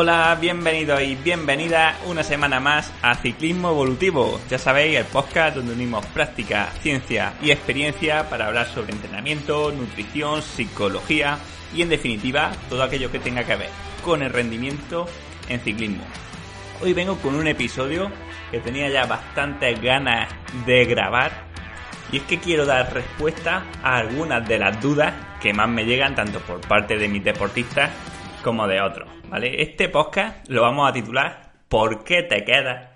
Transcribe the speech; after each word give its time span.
Hola, 0.00 0.38
bienvenidos 0.40 1.02
y 1.02 1.16
bienvenidas 1.16 1.96
una 2.06 2.22
semana 2.22 2.60
más 2.60 2.92
a 3.02 3.16
Ciclismo 3.16 3.70
Evolutivo. 3.70 4.40
Ya 4.48 4.56
sabéis, 4.56 4.96
el 4.96 5.04
podcast 5.06 5.56
donde 5.56 5.72
unimos 5.72 6.06
práctica, 6.06 6.70
ciencia 6.82 7.32
y 7.42 7.50
experiencia 7.50 8.30
para 8.30 8.46
hablar 8.46 8.68
sobre 8.68 8.92
entrenamiento, 8.92 9.72
nutrición, 9.72 10.40
psicología 10.40 11.38
y 11.74 11.82
en 11.82 11.88
definitiva 11.88 12.52
todo 12.68 12.84
aquello 12.84 13.10
que 13.10 13.18
tenga 13.18 13.42
que 13.42 13.56
ver 13.56 13.70
con 14.04 14.22
el 14.22 14.32
rendimiento 14.32 15.08
en 15.48 15.58
ciclismo. 15.58 16.04
Hoy 16.80 16.92
vengo 16.92 17.16
con 17.16 17.34
un 17.34 17.48
episodio 17.48 18.08
que 18.52 18.60
tenía 18.60 18.88
ya 18.88 19.04
bastantes 19.04 19.82
ganas 19.82 20.28
de 20.64 20.84
grabar 20.84 21.32
y 22.12 22.18
es 22.18 22.22
que 22.22 22.38
quiero 22.38 22.66
dar 22.66 22.94
respuesta 22.94 23.64
a 23.82 23.98
algunas 23.98 24.46
de 24.46 24.60
las 24.60 24.80
dudas 24.80 25.12
que 25.40 25.52
más 25.52 25.68
me 25.68 25.84
llegan 25.84 26.14
tanto 26.14 26.38
por 26.38 26.60
parte 26.60 26.96
de 26.98 27.08
mis 27.08 27.24
deportistas 27.24 27.90
como 28.42 28.66
de 28.66 28.80
otros. 28.80 29.08
¿vale? 29.28 29.62
Este 29.62 29.88
podcast 29.88 30.48
lo 30.48 30.62
vamos 30.62 30.88
a 30.88 30.92
titular 30.92 31.48
¿Por 31.68 32.02
qué 32.02 32.22
te 32.22 32.44
quedas? 32.44 32.88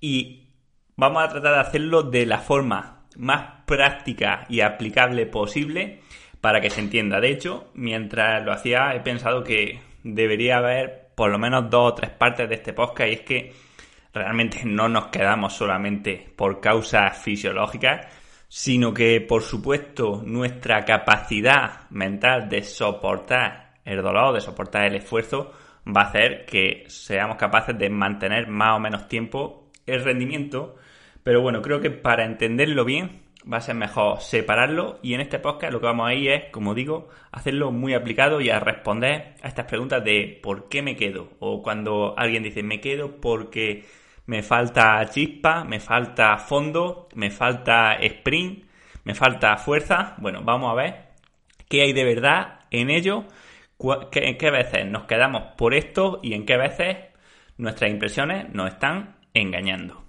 Y 0.00 0.48
vamos 0.96 1.22
a 1.22 1.28
tratar 1.28 1.54
de 1.54 1.60
hacerlo 1.60 2.02
de 2.02 2.26
la 2.26 2.38
forma 2.38 3.04
más 3.16 3.64
práctica 3.66 4.46
y 4.48 4.60
aplicable 4.60 5.26
posible 5.26 6.00
para 6.40 6.60
que 6.60 6.70
se 6.70 6.80
entienda. 6.80 7.20
De 7.20 7.30
hecho, 7.30 7.70
mientras 7.74 8.44
lo 8.44 8.52
hacía 8.52 8.94
he 8.94 9.00
pensado 9.00 9.44
que 9.44 9.80
debería 10.02 10.58
haber 10.58 11.10
por 11.14 11.30
lo 11.30 11.38
menos 11.38 11.70
dos 11.70 11.92
o 11.92 11.94
tres 11.94 12.10
partes 12.10 12.48
de 12.48 12.56
este 12.56 12.72
podcast 12.72 13.10
y 13.10 13.12
es 13.12 13.20
que 13.20 13.52
realmente 14.12 14.62
no 14.64 14.88
nos 14.88 15.06
quedamos 15.08 15.52
solamente 15.52 16.32
por 16.34 16.60
causas 16.60 17.16
fisiológicas, 17.16 18.06
sino 18.48 18.92
que 18.92 19.20
por 19.20 19.42
supuesto 19.42 20.22
nuestra 20.24 20.84
capacidad 20.84 21.88
mental 21.90 22.48
de 22.48 22.64
soportar 22.64 23.69
el 23.84 24.02
dolor, 24.02 24.34
de 24.34 24.40
soportar 24.40 24.86
el 24.86 24.96
esfuerzo, 24.96 25.52
va 25.86 26.02
a 26.02 26.04
hacer 26.04 26.46
que 26.46 26.84
seamos 26.88 27.36
capaces 27.36 27.76
de 27.78 27.90
mantener 27.90 28.48
más 28.48 28.76
o 28.76 28.80
menos 28.80 29.08
tiempo 29.08 29.70
el 29.86 30.04
rendimiento. 30.04 30.76
Pero 31.22 31.42
bueno, 31.42 31.62
creo 31.62 31.80
que 31.80 31.90
para 31.90 32.24
entenderlo 32.24 32.84
bien 32.84 33.22
va 33.50 33.58
a 33.58 33.62
ser 33.62 33.74
mejor 33.74 34.20
separarlo 34.20 34.98
y 35.02 35.14
en 35.14 35.20
este 35.20 35.38
podcast 35.38 35.72
lo 35.72 35.80
que 35.80 35.86
vamos 35.86 36.08
a 36.08 36.14
ir 36.14 36.30
es, 36.30 36.44
como 36.50 36.74
digo, 36.74 37.08
hacerlo 37.32 37.72
muy 37.72 37.94
aplicado 37.94 38.40
y 38.40 38.50
a 38.50 38.60
responder 38.60 39.34
a 39.42 39.48
estas 39.48 39.66
preguntas 39.66 40.04
de 40.04 40.38
¿por 40.42 40.68
qué 40.68 40.82
me 40.82 40.96
quedo? 40.96 41.30
O 41.38 41.62
cuando 41.62 42.14
alguien 42.16 42.42
dice 42.42 42.62
me 42.62 42.80
quedo 42.80 43.20
porque 43.20 43.84
me 44.26 44.42
falta 44.42 45.04
chispa, 45.08 45.64
me 45.64 45.80
falta 45.80 46.36
fondo, 46.38 47.08
me 47.14 47.30
falta 47.30 47.94
sprint, 47.94 48.64
me 49.04 49.14
falta 49.14 49.56
fuerza. 49.56 50.14
Bueno, 50.18 50.42
vamos 50.44 50.70
a 50.70 50.74
ver 50.74 51.08
qué 51.68 51.82
hay 51.82 51.92
de 51.92 52.04
verdad 52.04 52.60
en 52.70 52.90
ello 52.90 53.24
en 54.12 54.38
qué 54.38 54.50
veces 54.50 54.86
nos 54.86 55.04
quedamos 55.04 55.54
por 55.56 55.74
esto 55.74 56.20
y 56.22 56.34
en 56.34 56.44
qué 56.46 56.56
veces 56.56 56.96
nuestras 57.56 57.90
impresiones 57.90 58.52
nos 58.52 58.72
están 58.72 59.16
engañando. 59.34 60.04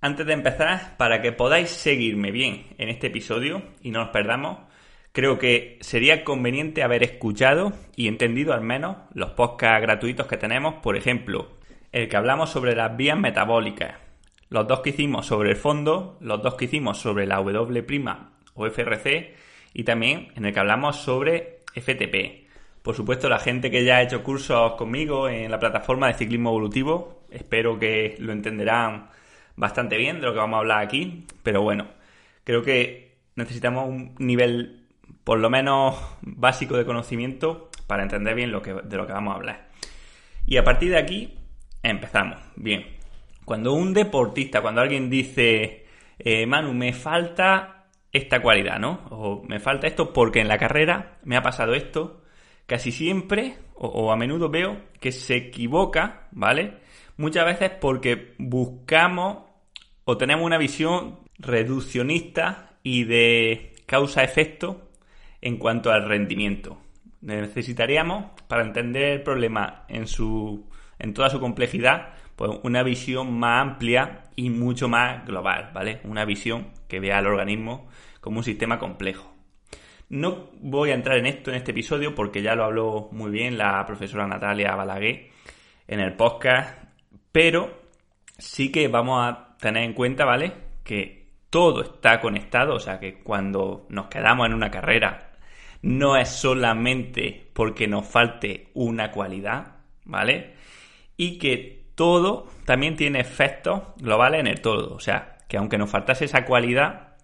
Antes 0.00 0.26
de 0.26 0.32
empezar, 0.32 0.96
para 0.96 1.20
que 1.20 1.32
podáis 1.32 1.68
seguirme 1.68 2.30
bien 2.30 2.68
en 2.78 2.88
este 2.88 3.08
episodio 3.08 3.62
y 3.82 3.90
no 3.90 4.00
nos 4.00 4.08
perdamos, 4.10 4.58
creo 5.12 5.38
que 5.38 5.78
sería 5.82 6.24
conveniente 6.24 6.82
haber 6.82 7.02
escuchado 7.02 7.74
y 7.96 8.08
entendido 8.08 8.54
al 8.54 8.62
menos 8.62 8.96
los 9.12 9.32
podcasts 9.32 9.82
gratuitos 9.82 10.26
que 10.26 10.38
tenemos, 10.38 10.76
por 10.76 10.96
ejemplo, 10.96 11.58
el 11.92 12.08
que 12.08 12.16
hablamos 12.16 12.50
sobre 12.50 12.74
las 12.74 12.96
vías 12.96 13.18
metabólicas, 13.18 13.96
los 14.48 14.66
dos 14.66 14.80
que 14.80 14.90
hicimos 14.90 15.26
sobre 15.26 15.50
el 15.50 15.56
fondo, 15.56 16.16
los 16.20 16.42
dos 16.42 16.54
que 16.54 16.64
hicimos 16.64 16.98
sobre 16.98 17.26
la 17.26 17.36
W' 17.36 17.84
o 18.54 18.66
FRC 18.66 19.34
y 19.74 19.84
también 19.84 20.28
en 20.34 20.46
el 20.46 20.52
que 20.52 20.60
hablamos 20.60 20.96
sobre 20.96 21.59
FTP. 21.74 22.48
Por 22.82 22.94
supuesto, 22.94 23.28
la 23.28 23.38
gente 23.38 23.70
que 23.70 23.84
ya 23.84 23.96
ha 23.96 24.02
hecho 24.02 24.22
cursos 24.22 24.72
conmigo 24.74 25.28
en 25.28 25.50
la 25.50 25.58
plataforma 25.58 26.06
de 26.06 26.14
ciclismo 26.14 26.50
evolutivo, 26.50 27.22
espero 27.30 27.78
que 27.78 28.16
lo 28.18 28.32
entenderán 28.32 29.10
bastante 29.56 29.98
bien 29.98 30.20
de 30.20 30.26
lo 30.26 30.32
que 30.32 30.38
vamos 30.38 30.56
a 30.56 30.60
hablar 30.60 30.82
aquí, 30.82 31.26
pero 31.42 31.62
bueno, 31.62 31.88
creo 32.44 32.62
que 32.62 33.16
necesitamos 33.36 33.88
un 33.88 34.14
nivel 34.18 34.86
por 35.24 35.38
lo 35.38 35.50
menos 35.50 35.96
básico 36.22 36.76
de 36.76 36.86
conocimiento 36.86 37.70
para 37.86 38.02
entender 38.02 38.34
bien 38.34 38.50
lo 38.50 38.62
que, 38.62 38.72
de 38.72 38.96
lo 38.96 39.06
que 39.06 39.12
vamos 39.12 39.32
a 39.32 39.36
hablar. 39.36 39.68
Y 40.46 40.56
a 40.56 40.64
partir 40.64 40.90
de 40.90 40.98
aquí 40.98 41.36
empezamos. 41.82 42.40
Bien, 42.56 42.86
cuando 43.44 43.72
un 43.72 43.92
deportista, 43.92 44.62
cuando 44.62 44.80
alguien 44.80 45.10
dice, 45.10 45.86
eh, 46.18 46.46
Manu, 46.46 46.72
me 46.72 46.92
falta 46.92 47.79
esta 48.12 48.42
cualidad, 48.42 48.78
¿no? 48.78 49.06
O 49.10 49.42
me 49.46 49.60
falta 49.60 49.86
esto 49.86 50.12
porque 50.12 50.40
en 50.40 50.48
la 50.48 50.58
carrera 50.58 51.18
me 51.24 51.36
ha 51.36 51.42
pasado 51.42 51.74
esto. 51.74 52.22
Casi 52.66 52.92
siempre, 52.92 53.56
o, 53.74 54.12
a 54.12 54.16
menudo 54.16 54.48
veo 54.48 54.80
que 55.00 55.12
se 55.12 55.36
equivoca, 55.36 56.28
¿vale? 56.30 56.78
Muchas 57.16 57.44
veces 57.44 57.70
porque 57.80 58.34
buscamos 58.38 59.44
o 60.04 60.16
tenemos 60.16 60.44
una 60.44 60.58
visión 60.58 61.18
reduccionista 61.38 62.76
y 62.82 63.04
de 63.04 63.74
causa-efecto 63.86 64.90
en 65.40 65.56
cuanto 65.56 65.90
al 65.90 66.08
rendimiento. 66.08 66.78
Necesitaríamos, 67.22 68.26
para 68.48 68.62
entender 68.62 69.04
el 69.04 69.22
problema 69.22 69.84
en, 69.88 70.06
su, 70.06 70.68
en 70.98 71.12
toda 71.12 71.28
su 71.28 71.40
complejidad, 71.40 72.14
pues 72.40 72.52
una 72.62 72.82
visión 72.82 73.38
más 73.38 73.60
amplia 73.60 74.22
y 74.34 74.48
mucho 74.48 74.88
más 74.88 75.26
global, 75.26 75.72
¿vale? 75.74 76.00
Una 76.04 76.24
visión 76.24 76.68
que 76.88 76.98
vea 76.98 77.18
al 77.18 77.26
organismo 77.26 77.86
como 78.22 78.38
un 78.38 78.44
sistema 78.44 78.78
complejo. 78.78 79.30
No 80.08 80.48
voy 80.58 80.88
a 80.88 80.94
entrar 80.94 81.18
en 81.18 81.26
esto 81.26 81.50
en 81.50 81.58
este 81.58 81.72
episodio 81.72 82.14
porque 82.14 82.40
ya 82.40 82.54
lo 82.54 82.64
habló 82.64 83.10
muy 83.12 83.30
bien 83.30 83.58
la 83.58 83.84
profesora 83.84 84.26
Natalia 84.26 84.74
Balaguer 84.74 85.28
en 85.86 86.00
el 86.00 86.14
podcast, 86.14 86.82
pero 87.30 87.78
sí 88.38 88.72
que 88.72 88.88
vamos 88.88 89.22
a 89.22 89.58
tener 89.58 89.84
en 89.84 89.92
cuenta, 89.92 90.24
¿vale? 90.24 90.54
Que 90.82 91.26
todo 91.50 91.82
está 91.82 92.22
conectado, 92.22 92.76
o 92.76 92.80
sea 92.80 92.98
que 92.98 93.18
cuando 93.18 93.84
nos 93.90 94.06
quedamos 94.06 94.46
en 94.46 94.54
una 94.54 94.70
carrera 94.70 95.32
no 95.82 96.16
es 96.16 96.30
solamente 96.30 97.50
porque 97.52 97.86
nos 97.86 98.06
falte 98.06 98.68
una 98.72 99.10
cualidad, 99.10 99.76
¿vale? 100.06 100.54
Y 101.18 101.36
que 101.36 101.79
todo 102.00 102.46
también 102.64 102.96
tiene 102.96 103.20
efectos 103.20 103.82
globales 103.98 104.40
en 104.40 104.46
el 104.46 104.62
todo. 104.62 104.94
O 104.94 105.00
sea, 105.00 105.36
que 105.46 105.58
aunque 105.58 105.76
nos 105.76 105.90
faltase 105.90 106.24
esa 106.24 106.46
cualidad, 106.46 107.18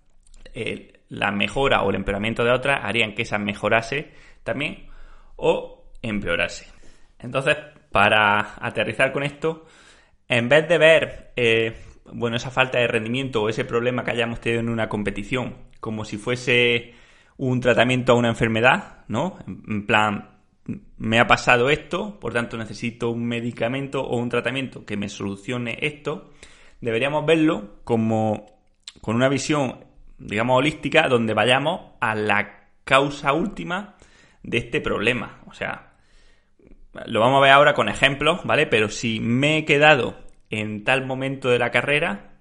eh, 0.53 1.01
la 1.09 1.31
mejora 1.31 1.81
o 1.81 1.89
el 1.89 1.97
empeoramiento 1.97 2.45
de 2.45 2.51
otras 2.51 2.81
harían 2.85 3.15
que 3.15 3.23
esa 3.23 3.39
mejorase 3.39 4.13
también 4.45 4.89
o 5.37 5.87
empeorase. 6.03 6.67
Entonces, 7.19 7.57
para 7.91 8.57
aterrizar 8.61 9.13
con 9.13 9.23
esto, 9.23 9.65
en 10.29 10.51
vez 10.51 10.69
de 10.69 10.77
ver 10.77 11.33
eh, 11.37 11.75
bueno, 12.13 12.37
esa 12.37 12.51
falta 12.51 12.79
de 12.79 12.87
rendimiento 12.87 13.45
o 13.45 13.49
ese 13.49 13.65
problema 13.65 14.05
que 14.05 14.11
hayamos 14.11 14.43
tenido 14.43 14.61
en 14.61 14.69
una 14.69 14.91
competición 14.91 15.57
como 15.81 16.05
si 16.05 16.19
fuese 16.19 16.93
un 17.39 17.61
tratamiento 17.61 18.13
a 18.13 18.17
una 18.17 18.29
enfermedad, 18.29 19.07
¿no? 19.09 19.39
En 19.47 19.87
plan, 19.87 20.36
me 20.99 21.21
ha 21.21 21.27
pasado 21.27 21.71
esto, 21.71 22.19
por 22.19 22.33
tanto 22.33 22.57
necesito 22.57 23.11
un 23.11 23.27
medicamento 23.27 24.03
o 24.03 24.17
un 24.17 24.29
tratamiento 24.29 24.85
que 24.85 24.97
me 24.97 25.09
solucione 25.09 25.79
esto, 25.83 26.33
deberíamos 26.81 27.25
verlo 27.27 27.81
como 27.85 28.47
con 29.01 29.17
una 29.17 29.29
visión, 29.29 29.85
digamos, 30.19 30.59
holística, 30.59 31.09
donde 31.09 31.35
vayamos 31.35 31.93
a 32.01 32.15
la 32.15 32.71
causa 32.85 33.33
última 33.33 33.97
de 34.43 34.59
este 34.59 34.81
problema. 34.81 35.41
O 35.47 35.53
sea, 35.53 35.93
lo 37.07 37.21
vamos 37.21 37.39
a 37.39 37.43
ver 37.43 37.53
ahora 37.53 37.75
con 37.75 37.89
ejemplos, 37.89 38.41
¿vale? 38.45 38.67
Pero 38.67 38.89
si 38.89 39.21
me 39.21 39.59
he 39.59 39.65
quedado 39.65 40.17
en 40.51 40.85
tal 40.85 41.07
momento 41.07 41.49
de 41.49 41.59
la 41.59 41.71
carrera, 41.71 42.33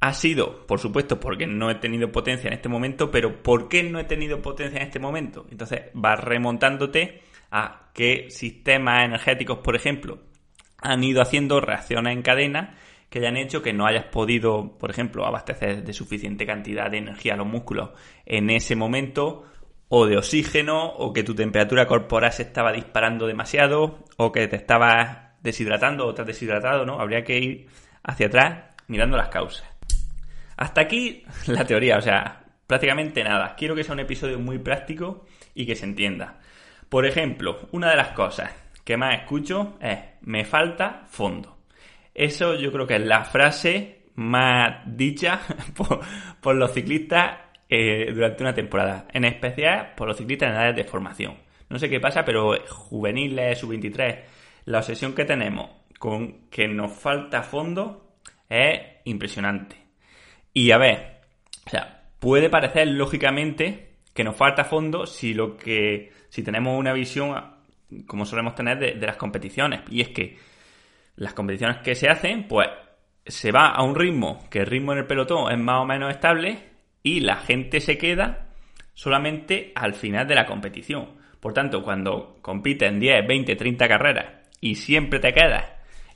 ha 0.00 0.14
sido, 0.14 0.66
por 0.66 0.80
supuesto, 0.80 1.20
porque 1.20 1.46
no 1.46 1.70
he 1.70 1.74
tenido 1.74 2.10
potencia 2.10 2.48
en 2.48 2.54
este 2.54 2.68
momento, 2.68 3.10
pero 3.10 3.42
¿por 3.42 3.68
qué 3.68 3.82
no 3.82 4.00
he 4.00 4.04
tenido 4.04 4.40
potencia 4.40 4.78
en 4.78 4.86
este 4.86 4.98
momento? 4.98 5.46
Entonces 5.50 5.82
vas 5.92 6.18
remontándote 6.18 7.22
a 7.50 7.90
qué 7.94 8.26
sistemas 8.30 9.04
energéticos, 9.04 9.58
por 9.58 9.76
ejemplo, 9.76 10.18
han 10.82 11.04
ido 11.04 11.22
haciendo 11.22 11.60
reacciones 11.60 12.14
en 12.14 12.22
cadena 12.22 12.76
que 13.10 13.18
hayan 13.18 13.36
hecho 13.36 13.62
que 13.62 13.72
no 13.72 13.86
hayas 13.86 14.04
podido, 14.04 14.78
por 14.78 14.90
ejemplo, 14.90 15.26
abastecer 15.26 15.84
de 15.84 15.92
suficiente 15.92 16.46
cantidad 16.46 16.90
de 16.90 16.98
energía 16.98 17.34
a 17.34 17.36
los 17.36 17.46
músculos 17.46 17.90
en 18.24 18.50
ese 18.50 18.76
momento, 18.76 19.44
o 19.88 20.06
de 20.06 20.16
oxígeno, 20.16 20.86
o 20.86 21.12
que 21.12 21.24
tu 21.24 21.34
temperatura 21.34 21.86
corporal 21.86 22.32
se 22.32 22.44
estaba 22.44 22.72
disparando 22.72 23.26
demasiado, 23.26 24.04
o 24.16 24.30
que 24.30 24.46
te 24.46 24.54
estabas 24.54 25.30
deshidratando 25.42 26.06
o 26.06 26.10
has 26.10 26.26
deshidratado, 26.26 26.86
¿no? 26.86 27.00
Habría 27.00 27.24
que 27.24 27.38
ir 27.38 27.66
hacia 28.04 28.26
atrás 28.26 28.64
mirando 28.86 29.16
las 29.16 29.28
causas. 29.28 29.66
Hasta 30.56 30.82
aquí 30.82 31.24
la 31.46 31.64
teoría, 31.64 31.96
o 31.96 32.02
sea, 32.02 32.44
prácticamente 32.66 33.24
nada. 33.24 33.54
Quiero 33.56 33.74
que 33.74 33.82
sea 33.82 33.94
un 33.94 34.00
episodio 34.00 34.38
muy 34.38 34.58
práctico 34.58 35.26
y 35.54 35.66
que 35.66 35.74
se 35.74 35.86
entienda. 35.86 36.39
Por 36.90 37.06
ejemplo, 37.06 37.68
una 37.70 37.88
de 37.88 37.96
las 37.96 38.08
cosas 38.08 38.52
que 38.84 38.96
más 38.96 39.14
escucho 39.20 39.78
es 39.80 39.96
me 40.22 40.44
falta 40.44 41.04
fondo. 41.08 41.58
Eso 42.12 42.56
yo 42.56 42.72
creo 42.72 42.84
que 42.84 42.96
es 42.96 43.06
la 43.06 43.22
frase 43.22 44.02
más 44.16 44.82
dicha 44.84 45.40
por, 46.42 46.56
los 46.56 46.72
ciclistas 46.72 47.38
eh, 47.68 48.10
durante 48.12 48.42
una 48.42 48.54
temporada, 48.54 49.06
en 49.12 49.24
especial 49.24 49.92
por 49.96 50.08
los 50.08 50.16
ciclistas 50.16 50.48
en 50.48 50.56
edades 50.56 50.74
de 50.74 50.84
formación. 50.84 51.36
no 51.68 51.78
sé 51.78 51.88
qué 51.88 52.00
pasa, 52.00 52.24
pero 52.24 52.56
juveniles, 52.68 53.60
sub-23, 53.60 54.18
la 54.64 54.78
obsesión 54.78 55.14
que 55.14 55.24
tenemos 55.24 55.70
con 56.00 56.50
que 56.50 56.66
nos 56.66 56.92
falta 56.92 57.44
fondo 57.44 58.16
es 58.48 58.80
impresionante. 59.04 59.76
Y 60.52 60.72
a 60.72 60.78
ver, 60.78 61.20
o 61.66 61.70
sea, 61.70 62.02
puede 62.18 62.50
parecer 62.50 62.88
lógicamente 62.88 63.89
que 64.20 64.24
nos 64.24 64.36
falta 64.36 64.64
fondo 64.64 65.06
si 65.06 65.32
lo 65.32 65.56
que 65.56 66.12
si 66.28 66.42
tenemos 66.42 66.78
una 66.78 66.92
visión 66.92 67.34
como 68.06 68.26
solemos 68.26 68.54
tener 68.54 68.78
de, 68.78 68.92
de 68.92 69.06
las 69.06 69.16
competiciones 69.16 69.80
y 69.90 70.02
es 70.02 70.10
que 70.10 70.36
las 71.16 71.32
competiciones 71.32 71.78
que 71.78 71.94
se 71.94 72.10
hacen 72.10 72.46
pues 72.46 72.68
se 73.24 73.50
va 73.50 73.68
a 73.70 73.82
un 73.82 73.94
ritmo 73.94 74.46
que 74.50 74.58
el 74.58 74.66
ritmo 74.66 74.92
en 74.92 74.98
el 74.98 75.06
pelotón 75.06 75.50
es 75.50 75.58
más 75.58 75.80
o 75.80 75.86
menos 75.86 76.10
estable 76.10 76.68
y 77.02 77.20
la 77.20 77.36
gente 77.36 77.80
se 77.80 77.96
queda 77.96 78.48
solamente 78.92 79.72
al 79.74 79.94
final 79.94 80.26
de 80.26 80.34
la 80.34 80.44
competición. 80.44 81.12
Por 81.40 81.54
tanto, 81.54 81.82
cuando 81.82 82.36
compites 82.42 82.90
en 82.90 83.00
10, 83.00 83.26
20, 83.26 83.56
30 83.56 83.88
carreras 83.88 84.26
y 84.60 84.74
siempre 84.74 85.18
te 85.18 85.32
quedas 85.32 85.64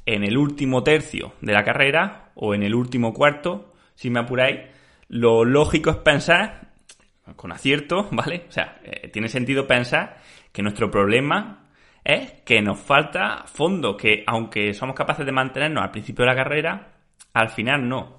en 0.05 0.25
el 0.25 0.37
último 0.37 0.83
tercio 0.83 1.33
de 1.41 1.55
la 1.55 1.65
carrera 1.65 2.33
o 2.35 2.55
en 2.55 2.65
el 2.65 2.75
último 2.75 3.15
cuarto, 3.15 3.73
si 3.95 4.11
me 4.11 4.21
apuráis, 4.21 4.61
lo 5.09 5.47
lógico 5.47 5.89
es 5.89 5.97
pensar, 5.97 6.74
con 7.37 7.53
acierto, 7.53 8.09
¿vale? 8.13 8.45
O 8.49 8.53
sea, 8.53 8.81
eh, 8.85 9.09
tiene 9.09 9.29
sentido 9.29 9.67
pensar 9.67 10.19
que 10.53 10.63
nuestro 10.63 10.91
problema 10.91 11.69
es 12.05 12.33
que 12.45 12.61
nos 12.61 12.79
falta 12.79 13.45
fondo, 13.47 13.97
que 13.97 14.25
aunque 14.27 14.75
somos 14.75 14.95
capaces 14.95 15.25
de 15.25 15.33
mantenernos 15.33 15.83
al 15.83 15.91
principio 15.91 16.25
de 16.25 16.31
la 16.31 16.37
carrera, 16.37 16.93
al 17.33 17.49
final 17.49 17.89
no. 17.89 18.19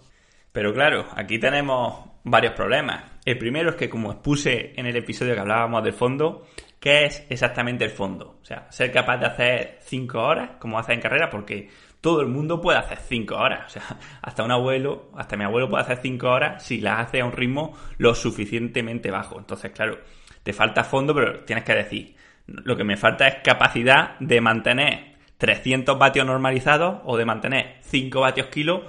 Pero 0.51 0.73
claro, 0.73 1.05
aquí 1.15 1.37
tenemos 1.37 2.05
varios 2.23 2.53
problemas. 2.53 3.03
El 3.23 3.37
primero 3.37 3.71
es 3.71 3.75
que, 3.75 3.89
como 3.89 4.11
expuse 4.11 4.73
en 4.75 4.85
el 4.87 4.95
episodio 4.95 5.33
que 5.33 5.39
hablábamos 5.39 5.83
del 5.83 5.93
fondo, 5.93 6.47
¿qué 6.85 7.05
es 7.05 7.25
exactamente 7.31 7.83
el 7.83 7.89
fondo? 7.89 8.37
O 8.43 8.45
sea, 8.45 8.67
ser 8.69 8.91
capaz 8.91 9.17
de 9.17 9.25
hacer 9.25 9.77
5 9.81 10.21
horas, 10.21 10.49
como 10.59 10.77
hace 10.77 10.93
en 10.93 11.01
carrera, 11.01 11.31
porque 11.31 11.67
todo 11.99 12.21
el 12.21 12.27
mundo 12.27 12.61
puede 12.61 12.77
hacer 12.77 12.99
5 12.99 13.35
horas. 13.35 13.65
O 13.65 13.69
sea, 13.69 13.97
hasta 14.21 14.43
un 14.43 14.51
abuelo, 14.51 15.09
hasta 15.17 15.35
mi 15.35 15.45
abuelo 15.45 15.67
puede 15.67 15.81
hacer 15.81 15.97
5 16.03 16.29
horas 16.29 16.63
si 16.63 16.81
las 16.81 16.99
hace 16.99 17.21
a 17.21 17.25
un 17.25 17.31
ritmo 17.31 17.75
lo 17.97 18.13
suficientemente 18.13 19.09
bajo. 19.09 19.39
Entonces, 19.39 19.71
claro, 19.71 19.97
te 20.43 20.53
falta 20.53 20.83
fondo, 20.83 21.15
pero 21.15 21.39
tienes 21.43 21.65
que 21.65 21.73
decir, 21.73 22.15
lo 22.45 22.77
que 22.77 22.83
me 22.83 22.97
falta 22.97 23.27
es 23.29 23.37
capacidad 23.43 24.19
de 24.19 24.39
mantener 24.39 25.15
300 25.39 25.97
vatios 25.97 26.27
normalizados 26.27 27.01
o 27.05 27.17
de 27.17 27.25
mantener 27.25 27.77
5 27.81 28.19
vatios 28.19 28.47
kilo 28.49 28.85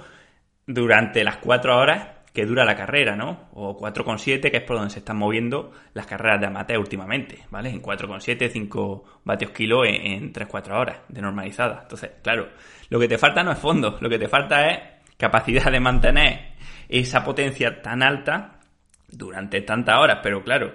durante 0.67 1.23
las 1.23 1.37
4 1.37 1.75
horas 1.75 2.16
que 2.37 2.45
dura 2.45 2.63
la 2.65 2.75
carrera, 2.75 3.15
¿no? 3.15 3.49
O 3.53 3.75
4,7, 3.75 4.51
que 4.51 4.57
es 4.57 4.63
por 4.63 4.75
donde 4.75 4.91
se 4.91 4.99
están 4.99 5.17
moviendo 5.17 5.71
las 5.95 6.05
carreras 6.05 6.39
de 6.39 6.45
amateur 6.45 6.77
últimamente, 6.77 7.39
¿vale? 7.49 7.71
En 7.71 7.81
4,7, 7.81 8.51
5 8.51 9.21
vatios 9.23 9.49
kilo 9.49 9.83
en, 9.83 10.31
3-4 10.31 10.71
horas 10.79 10.99
de 11.07 11.19
normalizada. 11.19 11.79
Entonces, 11.81 12.11
claro, 12.21 12.49
lo 12.89 12.99
que 12.99 13.07
te 13.07 13.17
falta 13.17 13.41
no 13.41 13.51
es 13.53 13.57
fondo, 13.57 13.97
lo 13.99 14.07
que 14.07 14.19
te 14.19 14.27
falta 14.27 14.69
es 14.69 14.79
capacidad 15.17 15.71
de 15.71 15.79
mantener 15.79 16.51
esa 16.87 17.23
potencia 17.23 17.81
tan 17.81 18.03
alta 18.03 18.59
durante 19.07 19.61
tantas 19.61 19.97
horas, 19.97 20.19
pero 20.21 20.43
claro, 20.43 20.71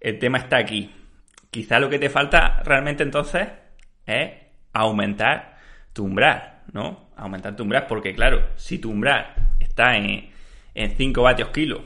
el 0.00 0.18
tema 0.18 0.38
está 0.38 0.56
aquí. 0.56 0.90
Quizá 1.50 1.80
lo 1.80 1.90
que 1.90 1.98
te 1.98 2.08
falta 2.08 2.62
realmente 2.64 3.02
entonces 3.02 3.46
es 4.06 4.30
aumentar 4.72 5.58
tu 5.92 6.06
umbral, 6.06 6.62
¿no? 6.72 7.10
Aumentar 7.14 7.54
tu 7.54 7.64
umbral, 7.64 7.84
porque 7.86 8.14
claro, 8.14 8.42
si 8.56 8.78
tu 8.78 8.90
umbral 8.90 9.34
está 9.60 9.94
en 9.94 10.37
en 10.78 10.92
5 10.92 11.22
vatios 11.22 11.48
kilo, 11.48 11.82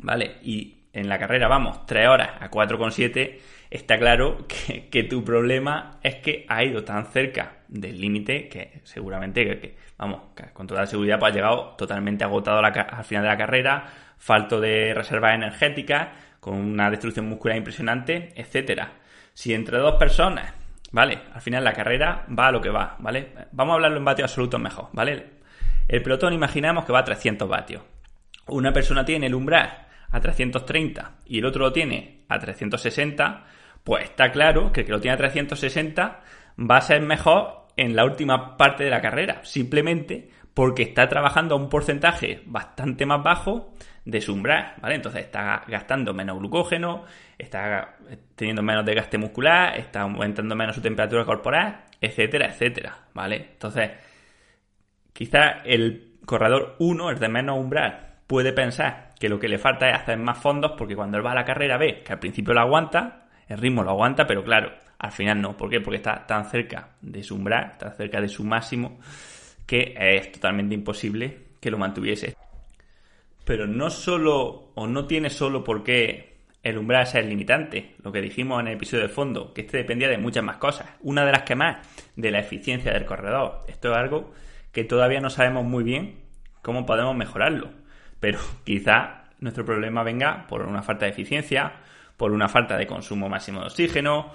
¿vale? 0.00 0.38
Y 0.42 0.88
en 0.92 1.08
la 1.08 1.16
carrera 1.16 1.46
vamos 1.46 1.86
3 1.86 2.08
horas 2.08 2.30
a 2.40 2.50
4,7, 2.50 3.38
está 3.70 3.98
claro 3.98 4.46
que, 4.90 5.02
tu 5.04 5.24
problema 5.24 6.00
es 6.02 6.16
que 6.16 6.44
ha 6.48 6.64
ido 6.64 6.82
tan 6.82 7.06
cerca 7.06 7.58
del 7.68 8.00
límite 8.00 8.48
que 8.48 8.80
seguramente, 8.82 9.44
que, 9.44 9.76
vamos, 9.96 10.22
con 10.52 10.66
toda 10.66 10.86
seguridad 10.86 11.20
pues 11.20 11.32
ha 11.32 11.34
llegado 11.36 11.74
totalmente 11.78 12.24
agotado 12.24 12.58
al 12.58 13.04
final 13.04 13.22
de 13.22 13.30
la 13.30 13.36
carrera, 13.36 13.84
falto 14.18 14.60
de 14.60 14.92
reservas 14.92 15.34
energéticas, 15.34 16.08
con 16.40 16.54
una 16.54 16.90
destrucción 16.90 17.28
muscular 17.28 17.56
impresionante, 17.56 18.32
etcétera. 18.34 18.92
Si 19.34 19.54
entre 19.54 19.78
dos 19.78 19.96
personas, 19.96 20.52
¿vale? 20.90 21.20
Al 21.32 21.40
final 21.40 21.62
la 21.62 21.72
carrera 21.72 22.24
va 22.36 22.48
a 22.48 22.52
lo 22.52 22.60
que 22.60 22.70
va, 22.70 22.96
¿vale? 22.98 23.28
Vamos 23.52 23.72
a 23.72 23.74
hablarlo 23.76 23.98
en 23.98 24.04
vatios 24.04 24.30
absolutos 24.30 24.60
mejor, 24.60 24.88
¿vale? 24.92 25.36
El 25.86 26.02
pelotón 26.02 26.32
imaginamos 26.32 26.84
que 26.84 26.92
va 26.92 27.00
a 27.00 27.04
300 27.04 27.48
vatios 27.48 27.82
una 28.48 28.72
persona 28.72 29.04
tiene 29.04 29.26
el 29.26 29.34
umbral 29.34 29.86
a 30.10 30.20
330 30.20 31.18
y 31.26 31.38
el 31.38 31.46
otro 31.46 31.64
lo 31.66 31.72
tiene 31.72 32.24
a 32.28 32.38
360, 32.38 33.44
pues 33.84 34.04
está 34.04 34.30
claro 34.30 34.72
que 34.72 34.80
el 34.80 34.86
que 34.86 34.92
lo 34.92 35.00
tiene 35.00 35.14
a 35.14 35.18
360 35.18 36.20
va 36.58 36.76
a 36.76 36.80
ser 36.80 37.02
mejor 37.02 37.66
en 37.76 37.94
la 37.94 38.04
última 38.04 38.56
parte 38.56 38.84
de 38.84 38.90
la 38.90 39.00
carrera, 39.00 39.44
simplemente 39.44 40.30
porque 40.54 40.84
está 40.84 41.06
trabajando 41.06 41.54
a 41.54 41.58
un 41.58 41.68
porcentaje 41.68 42.40
bastante 42.46 43.04
más 43.04 43.22
bajo 43.22 43.74
de 44.06 44.22
su 44.22 44.32
umbral, 44.32 44.74
¿vale? 44.80 44.94
Entonces 44.94 45.24
está 45.24 45.62
gastando 45.68 46.14
menos 46.14 46.38
glucógeno, 46.38 47.04
está 47.36 47.96
teniendo 48.34 48.62
menos 48.62 48.86
desgaste 48.86 49.18
muscular, 49.18 49.76
está 49.78 50.02
aumentando 50.02 50.56
menos 50.56 50.76
su 50.76 50.80
temperatura 50.80 51.26
corporal, 51.26 51.84
etcétera, 52.00 52.46
etcétera, 52.46 52.96
¿vale? 53.12 53.48
Entonces, 53.52 53.90
quizá 55.12 55.62
el 55.64 56.20
corredor 56.24 56.76
1, 56.78 57.10
el 57.10 57.18
de 57.18 57.28
menos 57.28 57.58
umbral, 57.58 58.15
puede 58.26 58.52
pensar 58.52 59.14
que 59.18 59.28
lo 59.28 59.38
que 59.38 59.48
le 59.48 59.58
falta 59.58 59.88
es 59.88 59.94
hacer 59.94 60.18
más 60.18 60.38
fondos 60.38 60.72
porque 60.76 60.96
cuando 60.96 61.16
él 61.16 61.26
va 61.26 61.32
a 61.32 61.36
la 61.36 61.44
carrera 61.44 61.78
ve 61.78 62.02
que 62.02 62.12
al 62.12 62.18
principio 62.18 62.54
lo 62.54 62.60
aguanta, 62.60 63.28
el 63.48 63.58
ritmo 63.58 63.82
lo 63.82 63.90
aguanta, 63.90 64.26
pero 64.26 64.42
claro, 64.42 64.72
al 64.98 65.12
final 65.12 65.40
no. 65.40 65.56
¿Por 65.56 65.70
qué? 65.70 65.80
Porque 65.80 65.98
está 65.98 66.26
tan 66.26 66.44
cerca 66.46 66.90
de 67.00 67.22
su 67.22 67.36
umbral, 67.36 67.76
tan 67.78 67.94
cerca 67.94 68.20
de 68.20 68.28
su 68.28 68.44
máximo, 68.44 68.98
que 69.66 69.94
es 69.98 70.32
totalmente 70.32 70.74
imposible 70.74 71.46
que 71.60 71.70
lo 71.70 71.78
mantuviese. 71.78 72.36
Pero 73.44 73.66
no 73.66 73.90
solo, 73.90 74.72
o 74.74 74.86
no 74.86 75.06
tiene 75.06 75.30
solo 75.30 75.62
por 75.62 75.84
qué 75.84 76.36
el 76.64 76.78
umbral 76.78 77.04
es 77.04 77.14
el 77.14 77.28
limitante, 77.28 77.94
lo 78.02 78.10
que 78.10 78.20
dijimos 78.20 78.60
en 78.60 78.66
el 78.66 78.74
episodio 78.74 79.04
de 79.04 79.08
fondo, 79.08 79.54
que 79.54 79.60
este 79.60 79.78
dependía 79.78 80.08
de 80.08 80.18
muchas 80.18 80.42
más 80.42 80.56
cosas. 80.56 80.88
Una 81.00 81.24
de 81.24 81.30
las 81.30 81.42
que 81.42 81.54
más, 81.54 81.86
de 82.16 82.32
la 82.32 82.40
eficiencia 82.40 82.92
del 82.92 83.04
corredor. 83.04 83.60
Esto 83.68 83.92
es 83.92 83.96
algo 83.96 84.32
que 84.72 84.82
todavía 84.82 85.20
no 85.20 85.30
sabemos 85.30 85.64
muy 85.64 85.84
bien 85.84 86.16
cómo 86.62 86.84
podemos 86.84 87.14
mejorarlo 87.14 87.85
pero 88.26 88.40
quizá 88.64 89.22
nuestro 89.38 89.64
problema 89.64 90.02
venga 90.02 90.46
por 90.48 90.62
una 90.62 90.82
falta 90.82 91.04
de 91.04 91.12
eficiencia, 91.12 91.74
por 92.16 92.32
una 92.32 92.48
falta 92.48 92.76
de 92.76 92.84
consumo 92.84 93.28
máximo 93.28 93.60
de 93.60 93.66
oxígeno, 93.66 94.32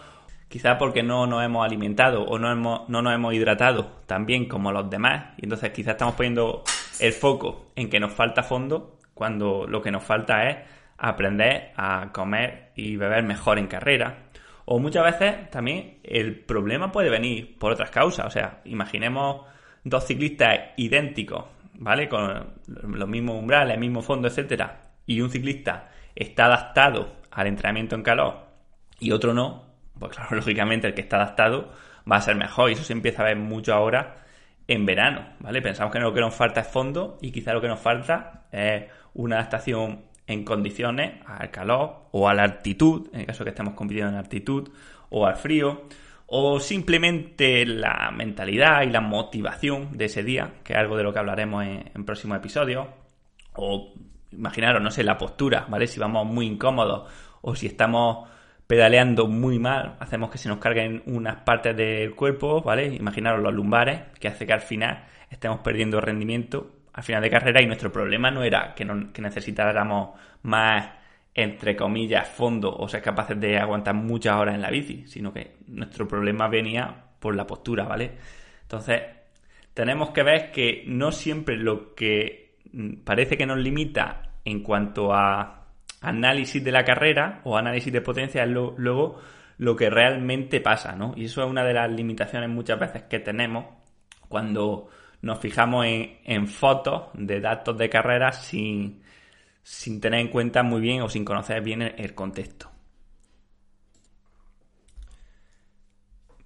quizá 0.47 0.77
porque 0.77 1.03
no 1.03 1.27
nos 1.27 1.43
hemos 1.43 1.65
alimentado 1.65 2.23
o 2.23 2.39
no, 2.39 2.49
hemos, 2.49 2.87
no 2.87 3.01
nos 3.01 3.13
hemos 3.13 3.33
hidratado 3.33 4.03
tan 4.05 4.25
bien 4.25 4.47
como 4.47 4.71
los 4.71 4.89
demás 4.89 5.33
y 5.37 5.43
entonces 5.43 5.71
quizá 5.71 5.91
estamos 5.91 6.15
poniendo 6.15 6.63
el 7.01 7.11
foco 7.11 7.71
en 7.75 7.89
que 7.89 7.99
nos 7.99 8.13
falta 8.13 8.43
fondo 8.43 8.97
cuando 9.13 9.67
lo 9.67 9.81
que 9.81 9.91
nos 9.91 10.05
falta 10.05 10.49
es 10.49 10.57
aprender 10.97 11.73
a 11.75 12.11
comer 12.13 12.71
y 12.77 12.95
beber 12.95 13.25
mejor 13.25 13.59
en 13.59 13.67
carrera. 13.67 14.29
O 14.63 14.79
muchas 14.79 15.03
veces 15.03 15.49
también 15.49 15.97
el 16.03 16.39
problema 16.39 16.93
puede 16.93 17.09
venir 17.09 17.57
por 17.59 17.73
otras 17.73 17.89
causas. 17.89 18.25
O 18.25 18.29
sea, 18.29 18.61
imaginemos 18.63 19.47
dos 19.83 20.05
ciclistas 20.05 20.59
idénticos 20.77 21.43
¿vale? 21.81 22.07
Con 22.07 22.53
los 22.67 23.09
mismos 23.09 23.37
umbrales, 23.37 23.73
el 23.73 23.79
mismo 23.79 24.03
fondo, 24.03 24.27
etcétera, 24.27 24.91
y 25.07 25.19
un 25.19 25.31
ciclista 25.31 25.89
está 26.15 26.45
adaptado 26.45 27.15
al 27.31 27.47
entrenamiento 27.47 27.95
en 27.95 28.03
calor 28.03 28.45
y 28.99 29.11
otro 29.11 29.33
no, 29.33 29.63
pues 29.99 30.15
claro, 30.15 30.35
lógicamente 30.35 30.87
el 30.87 30.93
que 30.93 31.01
está 31.01 31.17
adaptado 31.17 31.71
va 32.09 32.17
a 32.17 32.21
ser 32.21 32.35
mejor 32.35 32.69
y 32.69 32.73
eso 32.73 32.83
se 32.83 32.93
empieza 32.93 33.23
a 33.23 33.25
ver 33.25 33.37
mucho 33.37 33.73
ahora 33.73 34.17
en 34.67 34.85
verano, 34.85 35.25
¿vale? 35.39 35.61
Pensamos 35.61 35.91
que 35.91 35.99
lo 35.99 36.13
que 36.13 36.21
nos 36.21 36.35
falta 36.35 36.61
es 36.61 36.67
fondo 36.67 37.17
y 37.19 37.31
quizá 37.31 37.51
lo 37.51 37.61
que 37.61 37.67
nos 37.67 37.79
falta 37.79 38.43
es 38.51 38.83
una 39.15 39.37
adaptación 39.37 40.05
en 40.27 40.45
condiciones 40.45 41.13
al 41.25 41.49
calor 41.49 42.09
o 42.11 42.29
a 42.29 42.35
la 42.35 42.43
altitud, 42.43 43.09
en 43.11 43.21
el 43.21 43.25
caso 43.25 43.43
que 43.43 43.49
estemos 43.49 43.73
compitiendo 43.73 44.11
en 44.11 44.17
altitud, 44.17 44.69
o 45.09 45.25
al 45.25 45.35
frío, 45.35 45.87
o 46.33 46.61
simplemente 46.61 47.65
la 47.65 48.09
mentalidad 48.15 48.83
y 48.83 48.89
la 48.89 49.01
motivación 49.01 49.97
de 49.97 50.05
ese 50.05 50.23
día, 50.23 50.53
que 50.63 50.71
es 50.71 50.79
algo 50.79 50.95
de 50.95 51.03
lo 51.03 51.11
que 51.11 51.19
hablaremos 51.19 51.65
en, 51.65 51.91
en 51.93 52.05
próximos 52.05 52.37
episodios, 52.37 52.87
o 53.53 53.93
imaginaros, 54.31 54.81
no 54.81 54.91
sé, 54.91 55.03
la 55.03 55.17
postura, 55.17 55.65
¿vale? 55.67 55.87
Si 55.87 55.99
vamos 55.99 56.25
muy 56.25 56.45
incómodos 56.47 57.11
o 57.41 57.53
si 57.53 57.67
estamos 57.67 58.29
pedaleando 58.65 59.27
muy 59.27 59.59
mal, 59.59 59.97
hacemos 59.99 60.31
que 60.31 60.37
se 60.37 60.47
nos 60.47 60.59
carguen 60.59 61.03
unas 61.05 61.41
partes 61.41 61.75
del 61.75 62.15
cuerpo, 62.15 62.61
¿vale? 62.61 62.87
Imaginaros 62.95 63.43
los 63.43 63.53
lumbares, 63.53 63.99
que 64.17 64.29
hace 64.29 64.45
que 64.45 64.53
al 64.53 64.61
final 64.61 65.03
estemos 65.29 65.59
perdiendo 65.59 65.99
rendimiento 65.99 66.71
al 66.93 67.03
final 67.03 67.21
de 67.21 67.29
carrera 67.29 67.61
y 67.61 67.65
nuestro 67.65 67.91
problema 67.91 68.31
no 68.31 68.43
era 68.43 68.73
que, 68.73 68.85
no, 68.85 69.11
que 69.11 69.21
necesitáramos 69.21 70.17
más 70.43 71.00
entre 71.33 71.75
comillas, 71.75 72.27
fondo 72.27 72.75
o 72.75 72.87
ser 72.87 73.01
capaces 73.01 73.39
de 73.39 73.57
aguantar 73.57 73.95
muchas 73.95 74.35
horas 74.35 74.55
en 74.55 74.61
la 74.61 74.69
bici, 74.69 75.05
sino 75.07 75.31
que 75.31 75.57
nuestro 75.67 76.07
problema 76.07 76.47
venía 76.47 77.05
por 77.19 77.35
la 77.35 77.47
postura, 77.47 77.85
¿vale? 77.85 78.11
Entonces, 78.63 79.01
tenemos 79.73 80.09
que 80.09 80.23
ver 80.23 80.51
que 80.51 80.83
no 80.87 81.11
siempre 81.11 81.57
lo 81.57 81.95
que 81.95 82.57
parece 83.03 83.37
que 83.37 83.45
nos 83.45 83.57
limita 83.57 84.33
en 84.43 84.61
cuanto 84.63 85.13
a 85.13 85.67
análisis 86.01 86.63
de 86.63 86.71
la 86.71 86.83
carrera 86.83 87.41
o 87.43 87.57
análisis 87.57 87.93
de 87.93 88.01
potencia 88.01 88.43
es 88.43 88.49
luego 88.49 89.19
lo 89.57 89.75
que 89.75 89.89
realmente 89.89 90.59
pasa, 90.59 90.95
¿no? 90.95 91.13
Y 91.15 91.25
eso 91.25 91.43
es 91.43 91.49
una 91.49 91.63
de 91.63 91.73
las 91.73 91.91
limitaciones 91.91 92.49
muchas 92.49 92.79
veces 92.79 93.03
que 93.03 93.19
tenemos 93.19 93.65
cuando 94.27 94.89
nos 95.21 95.39
fijamos 95.39 95.85
en, 95.85 96.47
fotos 96.47 97.09
de 97.13 97.39
datos 97.39 97.77
de 97.77 97.89
carrera 97.89 98.31
sin, 98.31 99.00
sin, 99.63 100.01
tener 100.01 100.19
en 100.19 100.27
cuenta 100.29 100.63
muy 100.63 100.81
bien 100.81 101.01
o 101.01 101.09
sin 101.09 101.25
conocer 101.25 101.61
bien 101.61 101.81
el, 101.81 102.13
contexto. 102.13 102.71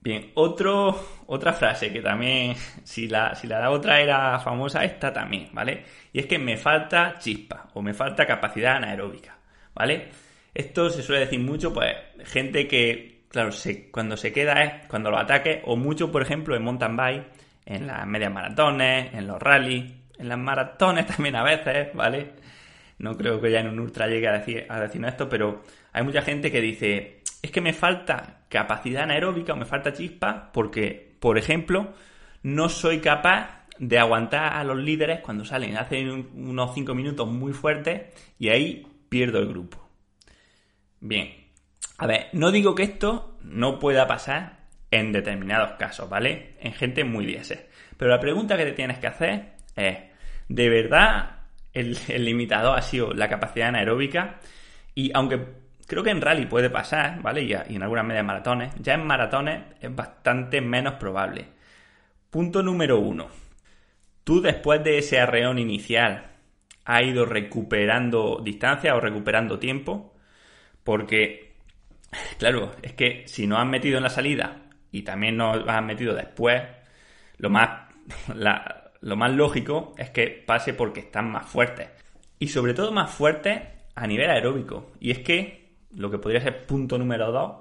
Bien, 0.01 0.31
otro, 0.35 1.23
otra 1.25 1.53
frase 1.53 1.91
que 1.91 2.01
también, 2.01 2.55
si 2.83 3.07
la, 3.07 3.35
si 3.35 3.47
la 3.47 3.71
otra 3.71 4.01
era 4.01 4.39
famosa, 4.39 4.83
esta 4.83 5.11
también, 5.11 5.49
¿vale? 5.51 5.83
Y 6.13 6.19
es 6.19 6.27
que 6.27 6.37
me 6.37 6.57
falta 6.57 7.15
chispa 7.17 7.69
o 7.73 7.81
me 7.81 7.93
falta 7.93 8.25
capacidad 8.25 8.77
anaeróbica, 8.77 9.37
¿vale? 9.73 10.09
Esto 10.53 10.89
se 10.89 11.03
suele 11.03 11.21
decir 11.21 11.39
mucho, 11.39 11.73
pues, 11.73 11.93
gente 12.25 12.67
que, 12.67 13.23
claro, 13.29 13.49
cuando 13.91 14.15
se 14.15 14.31
queda 14.31 14.63
es 14.63 14.87
cuando 14.87 15.11
lo 15.11 15.17
ataque, 15.17 15.61
o 15.65 15.75
mucho, 15.75 16.11
por 16.11 16.21
ejemplo, 16.21 16.55
en 16.55 16.63
mountain 16.63 16.95
bike, 16.95 17.25
en 17.65 17.87
las 17.87 18.05
medias 18.07 18.31
maratones, 18.31 19.13
en 19.13 19.27
los 19.27 19.41
rallies, 19.41 19.91
en 20.17 20.29
las 20.29 20.37
maratones 20.37 21.05
también 21.07 21.35
a 21.35 21.43
veces, 21.43 21.93
¿vale? 21.93 22.44
No 22.97 23.17
creo 23.17 23.41
que 23.41 23.51
ya 23.51 23.59
en 23.59 23.67
un 23.67 23.79
ultra 23.79 24.07
llegue 24.07 24.27
a, 24.27 24.33
decir, 24.33 24.65
a 24.69 24.79
decirnos 24.79 25.11
esto, 25.11 25.27
pero 25.27 25.63
hay 25.91 26.03
mucha 26.03 26.21
gente 26.21 26.51
que 26.51 26.61
dice, 26.61 27.21
es 27.41 27.51
que 27.51 27.61
me 27.61 27.73
falta 27.73 28.45
capacidad 28.49 29.03
anaeróbica 29.03 29.53
o 29.53 29.57
me 29.57 29.65
falta 29.65 29.93
chispa 29.93 30.51
porque, 30.53 31.15
por 31.19 31.37
ejemplo, 31.37 31.93
no 32.43 32.69
soy 32.69 32.99
capaz 32.99 33.65
de 33.77 33.99
aguantar 33.99 34.53
a 34.53 34.63
los 34.63 34.77
líderes 34.77 35.19
cuando 35.19 35.43
salen, 35.43 35.77
hacen 35.77 36.29
unos 36.33 36.73
5 36.73 36.95
minutos 36.95 37.27
muy 37.27 37.51
fuertes 37.53 38.03
y 38.39 38.49
ahí 38.49 38.87
pierdo 39.09 39.39
el 39.39 39.47
grupo. 39.47 39.89
Bien, 41.01 41.33
a 41.97 42.07
ver, 42.07 42.27
no 42.33 42.51
digo 42.51 42.73
que 42.75 42.83
esto 42.83 43.37
no 43.41 43.79
pueda 43.79 44.07
pasar 44.07 44.65
en 44.91 45.11
determinados 45.11 45.73
casos, 45.73 46.09
¿vale? 46.09 46.55
En 46.59 46.73
gente 46.73 47.03
muy 47.03 47.25
diésel. 47.25 47.59
Pero 47.97 48.11
la 48.11 48.19
pregunta 48.19 48.57
que 48.57 48.65
te 48.65 48.71
tienes 48.71 48.99
que 48.99 49.07
hacer 49.07 49.53
es, 49.75 49.97
¿de 50.47 50.69
verdad 50.69 51.44
el, 51.75 52.25
limitador 52.25 52.77
ha 52.77 52.81
sido 52.81 53.13
la 53.13 53.29
capacidad 53.29 53.69
anaeróbica? 53.69 54.39
Y 54.95 55.11
aunque 55.13 55.39
creo 55.87 56.03
que 56.03 56.09
en 56.09 56.21
rally 56.21 56.45
puede 56.45 56.69
pasar, 56.69 57.21
¿vale? 57.21 57.43
Y, 57.43 57.53
en 57.53 57.83
algunas 57.83 58.05
medias 58.05 58.25
maratones, 58.25 58.73
ya 58.79 58.93
en 58.95 59.05
maratones 59.05 59.63
es 59.81 59.93
bastante 59.93 60.61
menos 60.61 60.95
probable. 60.95 61.47
Punto 62.29 62.63
número 62.63 62.99
uno. 62.99 63.27
Tú 64.23 64.41
después 64.41 64.83
de 64.83 64.97
ese 64.97 65.19
arreón 65.19 65.59
inicial 65.59 66.31
has 66.85 67.03
ido 67.03 67.25
recuperando 67.25 68.41
distancia 68.43 68.95
o 68.95 68.99
recuperando 68.99 69.59
tiempo 69.59 70.15
porque, 70.83 71.55
claro, 72.37 72.71
es 72.81 72.93
que 72.93 73.27
si 73.27 73.47
no 73.47 73.57
has 73.57 73.67
metido 73.67 73.97
en 73.97 74.03
la 74.03 74.09
salida 74.09 74.61
y 74.91 75.01
también 75.03 75.37
nos 75.37 75.67
has 75.67 75.83
metido 75.83 76.13
después, 76.13 76.61
lo 77.37 77.49
más, 77.49 77.93
lo 79.05 79.15
más 79.15 79.31
lógico 79.31 79.93
es 79.99 80.09
que 80.09 80.43
pase 80.47 80.73
porque 80.73 81.01
están 81.01 81.31
más 81.31 81.45
fuertes. 81.45 81.89
Y 82.39 82.47
sobre 82.47 82.73
todo 82.73 82.91
más 82.91 83.11
fuertes 83.11 83.61
a 83.93 84.07
nivel 84.07 84.31
aeróbico. 84.31 84.93
Y 84.99 85.11
es 85.11 85.19
que, 85.19 85.75
lo 85.95 86.09
que 86.09 86.17
podría 86.17 86.41
ser 86.41 86.65
punto 86.65 86.97
número 86.97 87.31
2, 87.31 87.51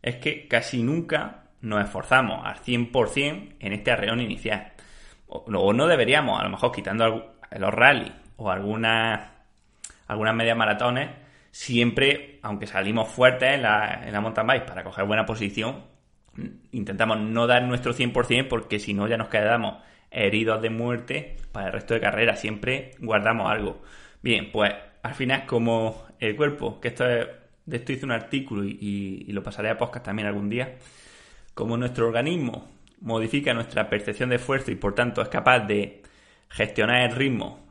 es 0.00 0.16
que 0.16 0.46
casi 0.46 0.80
nunca 0.80 1.48
nos 1.60 1.84
esforzamos 1.84 2.46
al 2.46 2.54
100% 2.54 3.56
en 3.58 3.72
este 3.72 3.90
arreón 3.90 4.20
inicial. 4.20 4.74
O, 5.26 5.72
no 5.72 5.88
deberíamos, 5.88 6.38
a 6.38 6.44
lo 6.44 6.50
mejor 6.50 6.70
quitando 6.70 7.34
los 7.50 7.74
rallies 7.74 8.12
o 8.36 8.48
algunas, 8.48 9.28
algunas 10.06 10.36
medias 10.36 10.56
maratones, 10.56 11.10
siempre, 11.50 12.38
aunque 12.42 12.68
salimos 12.68 13.08
fuertes 13.08 13.54
en 13.54 13.62
la, 13.62 14.04
en 14.06 14.12
la 14.12 14.20
mountain 14.20 14.46
bike 14.46 14.66
para 14.66 14.84
coger 14.84 15.04
buena 15.04 15.26
posición, 15.26 15.82
intentamos 16.70 17.18
no 17.18 17.48
dar 17.48 17.64
nuestro 17.64 17.92
100% 17.92 18.46
porque 18.46 18.78
si 18.78 18.94
no 18.94 19.08
ya 19.08 19.16
nos 19.16 19.26
quedamos 19.26 19.82
heridos 20.12 20.62
de 20.62 20.70
muerte 20.70 21.36
para 21.52 21.66
el 21.68 21.72
resto 21.72 21.94
de 21.94 22.00
carrera. 22.00 22.36
Siempre 22.36 22.92
guardamos 22.98 23.50
algo. 23.50 23.82
Bien, 24.22 24.50
pues 24.52 24.72
al 25.02 25.14
final 25.14 25.46
como 25.46 26.06
el 26.18 26.36
cuerpo, 26.36 26.80
que 26.80 26.88
esto 26.88 27.08
es, 27.08 27.26
de 27.66 27.76
esto 27.76 27.92
hice 27.92 28.04
un 28.04 28.12
artículo 28.12 28.64
y, 28.64 29.24
y 29.26 29.32
lo 29.32 29.42
pasaré 29.42 29.70
a 29.70 29.78
podcast 29.78 30.04
también 30.04 30.28
algún 30.28 30.48
día, 30.48 30.76
como 31.54 31.76
nuestro 31.76 32.06
organismo 32.06 32.68
modifica 33.00 33.52
nuestra 33.52 33.88
percepción 33.90 34.30
de 34.30 34.36
esfuerzo 34.36 34.70
y 34.70 34.76
por 34.76 34.94
tanto 34.94 35.22
es 35.22 35.28
capaz 35.28 35.60
de 35.60 36.02
gestionar 36.48 37.02
el 37.02 37.16
ritmo 37.16 37.62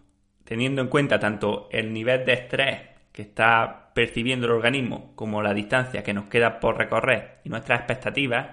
teniendo 0.51 0.81
en 0.81 0.89
cuenta 0.89 1.17
tanto 1.17 1.69
el 1.71 1.93
nivel 1.93 2.25
de 2.25 2.33
estrés 2.33 2.79
que 3.13 3.21
está 3.21 3.91
percibiendo 3.93 4.47
el 4.47 4.51
organismo 4.51 5.13
como 5.15 5.41
la 5.41 5.53
distancia 5.53 6.03
que 6.03 6.13
nos 6.13 6.25
queda 6.25 6.59
por 6.59 6.77
recorrer 6.77 7.39
y 7.45 7.49
nuestras 7.49 7.79
expectativas, 7.79 8.47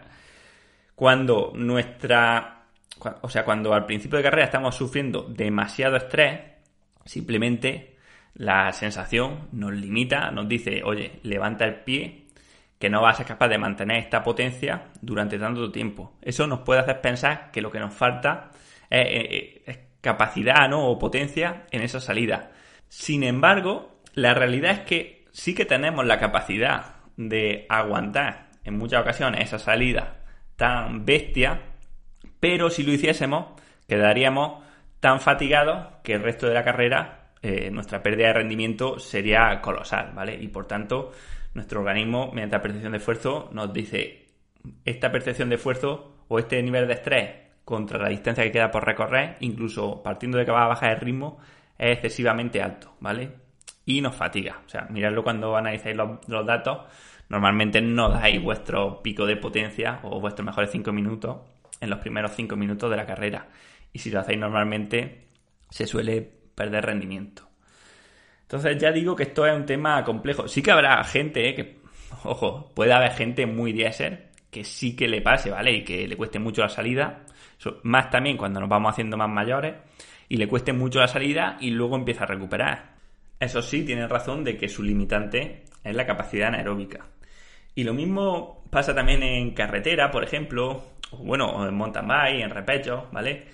cuando 0.95 1.53
nuestra, 1.57 2.58
o 3.23 3.29
sea, 3.29 3.45
cuando 3.45 3.75
al 3.75 3.87
principio 3.87 4.19
de 4.19 4.25
carrera 4.25 4.45
estamos 4.45 4.75
sufriendo 4.75 5.23
demasiado 5.23 5.97
estrés, 5.97 6.41
simplemente 7.05 7.97
la 8.35 8.73
sensación 8.73 9.49
nos 9.53 9.73
limita, 9.73 10.31
nos 10.31 10.49
dice, 10.49 10.83
oye, 10.85 11.21
levanta 11.23 11.65
el 11.65 11.77
pie, 11.81 12.27
que 12.79 12.89
no 12.89 13.03
vas 13.03 13.15
a 13.15 13.19
ser 13.19 13.27
capaz 13.27 13.49
de 13.49 13.59
mantener 13.59 13.99
esta 13.99 14.23
potencia 14.23 14.85
durante 15.01 15.39
tanto 15.39 15.71
tiempo. 15.73 16.15
Eso 16.23 16.47
nos 16.47 16.61
puede 16.61 16.81
hacer 16.81 17.01
pensar 17.01 17.51
que 17.51 17.61
lo 17.61 17.71
que 17.71 17.81
nos 17.81 17.93
falta 17.93 18.51
es, 18.89 19.79
capacidad 20.01 20.69
¿no? 20.69 20.87
o 20.87 20.99
potencia 20.99 21.67
en 21.71 21.83
esa 21.83 22.01
salida. 22.01 22.53
Sin 22.89 23.25
embargo, 23.25 24.01
la 24.15 24.35
realidad 24.35 24.71
es 24.73 24.81
que 24.81 25.27
sí 25.33 25.55
que 25.55 25.65
tenemos 25.65 26.07
la 26.07 26.19
capacidad 26.19 26.97
de 27.17 27.67
aguantar 27.69 28.51
en 28.65 28.79
muchas 28.79 29.03
ocasiones 29.03 29.41
esa 29.41 29.59
salida 29.59 30.19
tan 30.57 31.05
bestia, 31.05 31.61
pero 32.41 32.71
si 32.71 32.83
lo 32.83 32.93
hiciésemos, 32.93 33.47
quedaríamos 33.87 34.63
tan 35.01 35.21
fatigados 35.21 35.87
que 36.03 36.15
el 36.15 36.23
resto 36.23 36.47
de 36.47 36.55
la 36.55 36.65
carrera, 36.65 37.31
eh, 37.43 37.71
nuestra 37.71 38.03
pérdida 38.03 38.29
de 38.29 38.33
rendimiento 38.35 38.99
sería 38.99 39.61
colosal, 39.61 40.13
¿vale? 40.15 40.35
Y 40.41 40.49
por 40.49 40.67
tanto, 40.67 41.13
nuestro 41.55 41.81
organismo, 41.81 42.31
mediante 42.33 42.57
la 42.57 42.63
percepción 42.63 42.93
de 42.93 42.99
esfuerzo, 42.99 43.49
nos 43.53 43.73
dice, 43.73 44.27
esta 44.85 45.13
percepción 45.13 45.49
de 45.49 45.57
esfuerzo 45.57 46.25
o 46.29 46.39
este 46.39 46.63
nivel 46.63 46.87
de 46.89 46.95
estrés 46.95 47.31
contra 47.65 47.99
la 47.99 48.09
distancia 48.09 48.45
que 48.45 48.53
queda 48.53 48.71
por 48.71 48.85
recorrer, 48.85 49.37
incluso 49.41 50.03
partiendo 50.03 50.39
de 50.39 50.45
que 50.45 50.51
va 50.53 50.65
a 50.65 50.69
bajar 50.69 50.93
el 50.93 51.01
ritmo, 51.01 51.39
es 51.79 51.93
excesivamente 51.93 52.61
alto, 52.63 52.95
¿vale? 53.01 53.49
y 53.89 54.03
nos 54.03 54.15
fatiga. 54.15 54.61
O 54.67 54.69
sea, 54.69 54.87
miradlo 54.91 55.25
cuando 55.25 55.57
analizáis 55.57 55.97
los, 55.97 56.47
datos. 56.47 56.81
Normalmente 57.31 57.81
no 57.81 58.11
dais 58.11 58.43
vuestro 58.43 59.03
pico 59.03 59.25
de 59.25 59.37
potencia 59.37 60.01
o 60.03 60.21
vuestros 60.21 60.45
mejores 60.45 60.71
5 60.71 60.93
minutos 60.93 61.39
en 61.81 61.91
los 61.91 61.99
primeros 61.99 62.33
5 62.35 62.57
minutos 62.57 62.91
de 62.91 62.97
la 62.97 63.07
carrera. 63.07 63.49
Y 63.93 63.99
si 63.99 64.11
lo 64.11 64.21
hacéis 64.21 64.39
normalmente, 64.39 65.29
se 65.71 65.87
suele 65.87 66.23
perder 66.55 66.87
rendimiento. 66.87 67.49
Entonces 68.43 68.79
ya 68.79 68.91
digo 68.91 69.15
que 69.15 69.25
esto 69.25 69.47
es 69.47 69.55
un 69.55 69.67
tema 69.67 70.03
complejo. 70.05 70.49
Sí 70.49 70.63
que 70.63 70.71
habrá 70.71 71.03
gente, 71.05 71.49
eh, 71.49 71.55
que, 71.55 71.79
ojo, 72.25 72.73
puede 72.75 72.93
haber 72.93 73.13
gente 73.13 73.47
muy 73.47 73.73
diésel 73.73 74.29
que 74.51 74.65
sí 74.65 74.97
que 74.97 75.09
le 75.09 75.21
pase, 75.21 75.51
¿vale? 75.51 75.73
Y 75.73 75.85
que 75.85 76.09
le 76.09 76.17
cueste 76.17 76.39
mucho 76.39 76.63
la 76.63 76.69
salida. 76.69 77.25
Más 77.83 78.11
también 78.11 78.37
cuando 78.37 78.61
nos 78.61 78.69
vamos 78.69 78.93
haciendo 78.93 79.17
más 79.17 79.29
mayores 79.29 79.75
y 80.29 80.37
le 80.37 80.49
cueste 80.49 80.73
mucho 80.73 81.01
la 81.01 81.09
salida 81.09 81.57
y 81.61 81.71
luego 81.71 81.97
empieza 81.97 82.25
a 82.25 82.27
recuperar. 82.27 82.97
Eso 83.41 83.63
sí, 83.63 83.85
tiene 83.85 84.07
razón 84.09 84.45
de 84.45 84.57
que 84.57 84.69
su 84.69 84.83
limitante 84.83 85.65
es 85.85 85.95
la 85.95 86.07
capacidad 86.07 86.49
anaeróbica. 86.49 87.07
Y 87.75 87.85
lo 87.85 87.95
mismo 87.95 88.65
pasa 88.71 88.95
también 88.95 89.23
en 89.23 89.53
carretera, 89.53 90.11
por 90.11 90.25
ejemplo, 90.25 90.83
bueno, 91.13 91.67
en 91.67 91.75
mountain 91.75 92.07
bike, 92.07 92.43
en 92.43 92.51
repecho, 92.51 93.09
¿vale? 93.13 93.47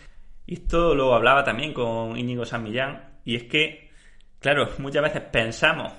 Y 0.46 0.54
esto 0.54 0.94
lo 0.94 1.14
hablaba 1.14 1.44
también 1.44 1.72
con 1.72 2.16
Íñigo 2.16 2.44
San 2.44 2.62
Millán, 2.62 3.18
y 3.24 3.36
es 3.36 3.44
que, 3.44 3.90
claro, 4.40 4.68
muchas 4.78 5.02
veces 5.02 5.22
pensamos 5.22 5.92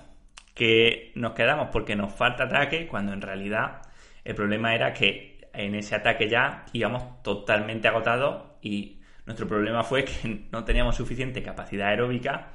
que 0.53 1.11
nos 1.15 1.33
quedamos 1.33 1.69
porque 1.71 1.95
nos 1.95 2.13
falta 2.13 2.45
ataque, 2.45 2.87
cuando 2.87 3.13
en 3.13 3.21
realidad 3.21 3.81
el 4.23 4.35
problema 4.35 4.73
era 4.73 4.93
que 4.93 5.35
en 5.53 5.75
ese 5.75 5.95
ataque 5.95 6.29
ya 6.29 6.65
íbamos 6.73 7.21
totalmente 7.23 7.87
agotados 7.87 8.43
y 8.61 8.99
nuestro 9.25 9.47
problema 9.47 9.83
fue 9.83 10.05
que 10.05 10.45
no 10.51 10.63
teníamos 10.63 10.95
suficiente 10.95 11.41
capacidad 11.41 11.89
aeróbica 11.89 12.51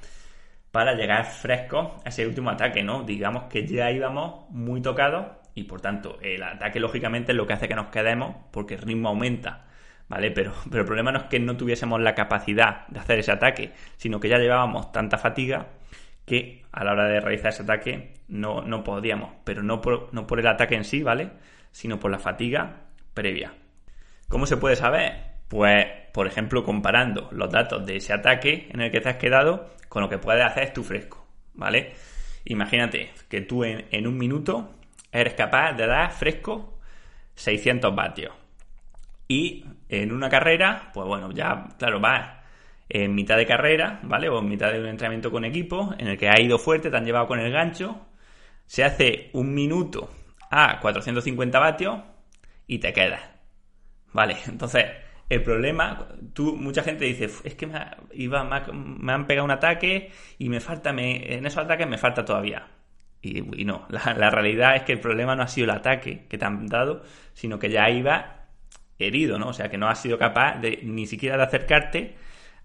para 0.70 0.94
llegar 0.94 1.24
frescos 1.24 1.92
a 2.04 2.08
ese 2.10 2.26
último 2.26 2.50
ataque, 2.50 2.82
¿no? 2.82 3.02
Digamos 3.02 3.44
que 3.44 3.66
ya 3.66 3.90
íbamos 3.90 4.48
muy 4.50 4.80
tocados 4.80 5.39
y 5.54 5.64
por 5.64 5.80
tanto 5.80 6.18
el 6.22 6.42
ataque 6.42 6.80
lógicamente 6.80 7.32
es 7.32 7.36
lo 7.36 7.46
que 7.46 7.54
hace 7.54 7.68
que 7.68 7.74
nos 7.74 7.88
quedemos 7.88 8.36
porque 8.50 8.74
el 8.74 8.82
ritmo 8.82 9.08
aumenta, 9.08 9.66
¿vale? 10.08 10.30
Pero, 10.30 10.52
pero 10.70 10.82
el 10.82 10.86
problema 10.86 11.12
no 11.12 11.20
es 11.20 11.24
que 11.24 11.40
no 11.40 11.56
tuviésemos 11.56 12.00
la 12.00 12.14
capacidad 12.14 12.86
de 12.88 13.00
hacer 13.00 13.18
ese 13.18 13.32
ataque, 13.32 13.72
sino 13.96 14.20
que 14.20 14.28
ya 14.28 14.38
llevábamos 14.38 14.92
tanta 14.92 15.18
fatiga 15.18 15.68
que 16.24 16.62
a 16.70 16.84
la 16.84 16.92
hora 16.92 17.08
de 17.08 17.20
realizar 17.20 17.48
ese 17.48 17.62
ataque 17.62 18.14
no, 18.28 18.62
no 18.62 18.84
podíamos, 18.84 19.32
pero 19.44 19.62
no 19.62 19.80
por, 19.80 20.12
no 20.14 20.26
por 20.26 20.38
el 20.38 20.46
ataque 20.46 20.76
en 20.76 20.84
sí, 20.84 21.02
¿vale? 21.02 21.30
Sino 21.72 21.98
por 21.98 22.10
la 22.10 22.18
fatiga 22.18 22.82
previa. 23.14 23.52
¿Cómo 24.28 24.46
se 24.46 24.56
puede 24.56 24.76
saber? 24.76 25.30
Pues, 25.48 25.86
por 26.12 26.28
ejemplo, 26.28 26.62
comparando 26.62 27.28
los 27.32 27.50
datos 27.50 27.84
de 27.84 27.96
ese 27.96 28.12
ataque 28.12 28.68
en 28.72 28.80
el 28.80 28.92
que 28.92 29.00
te 29.00 29.08
has 29.08 29.16
quedado 29.16 29.70
con 29.88 30.02
lo 30.02 30.08
que 30.08 30.18
puedes 30.18 30.44
hacer 30.44 30.72
tú 30.72 30.84
fresco, 30.84 31.26
¿vale? 31.54 31.92
Imagínate 32.44 33.10
que 33.28 33.40
tú 33.40 33.64
en, 33.64 34.06
un 34.06 34.16
minuto 34.16 34.76
eres 35.12 35.34
capaz 35.34 35.72
de 35.72 35.86
dar 35.86 36.12
fresco 36.12 36.78
600 37.34 37.94
vatios. 37.94 38.32
Y 39.28 39.64
en 39.88 40.12
una 40.12 40.28
carrera, 40.28 40.90
pues 40.92 41.06
bueno, 41.06 41.30
ya, 41.32 41.68
claro, 41.78 42.00
vas 42.00 42.40
en 42.88 43.14
mitad 43.14 43.36
de 43.36 43.46
carrera, 43.46 44.00
¿vale? 44.02 44.28
O 44.28 44.40
en 44.40 44.48
mitad 44.48 44.72
de 44.72 44.80
un 44.80 44.86
entrenamiento 44.86 45.30
con 45.30 45.44
equipo, 45.44 45.94
en 45.98 46.08
el 46.08 46.18
que 46.18 46.28
ha 46.28 46.40
ido 46.40 46.58
fuerte, 46.58 46.90
te 46.90 46.96
han 46.96 47.04
llevado 47.04 47.28
con 47.28 47.38
el 47.38 47.52
gancho, 47.52 48.08
se 48.66 48.84
hace 48.84 49.30
un 49.32 49.54
minuto 49.54 50.10
a 50.50 50.80
450 50.80 51.58
vatios 51.58 52.00
y 52.66 52.78
te 52.78 52.92
quedas. 52.92 53.22
Vale, 54.12 54.36
entonces, 54.48 54.86
el 55.28 55.42
problema, 55.42 56.08
tú, 56.34 56.56
mucha 56.56 56.82
gente 56.82 57.04
dice, 57.04 57.30
es 57.44 57.54
que 57.54 57.66
me, 57.68 57.80
iba, 58.12 58.42
me, 58.72 59.12
han 59.12 59.26
pegado 59.26 59.44
un 59.44 59.52
ataque 59.52 60.10
y 60.38 60.48
me 60.48 60.58
falta, 60.58 60.92
me, 60.92 61.34
en 61.34 61.46
esos 61.46 61.64
ataques 61.64 61.86
me 61.88 61.98
falta 61.98 62.24
todavía. 62.24 62.66
Y, 63.22 63.42
no, 63.64 63.86
la, 63.90 64.30
realidad 64.30 64.76
es 64.76 64.82
que 64.82 64.92
el 64.92 65.00
problema 65.00 65.36
no 65.36 65.42
ha 65.42 65.48
sido 65.48 65.66
el 65.66 65.70
ataque 65.70 66.26
que 66.28 66.38
te 66.38 66.44
han 66.44 66.66
dado, 66.66 67.02
sino 67.34 67.58
que 67.58 67.70
ya 67.70 67.90
iba 67.90 68.46
herido, 68.98 69.38
¿no? 69.38 69.48
O 69.48 69.52
sea, 69.52 69.68
que 69.68 69.78
no 69.78 69.88
has 69.88 70.00
sido 70.00 70.18
capaz 70.18 70.58
de 70.58 70.80
ni 70.82 71.06
siquiera 71.06 71.36
de 71.36 71.42
acercarte 71.42 72.16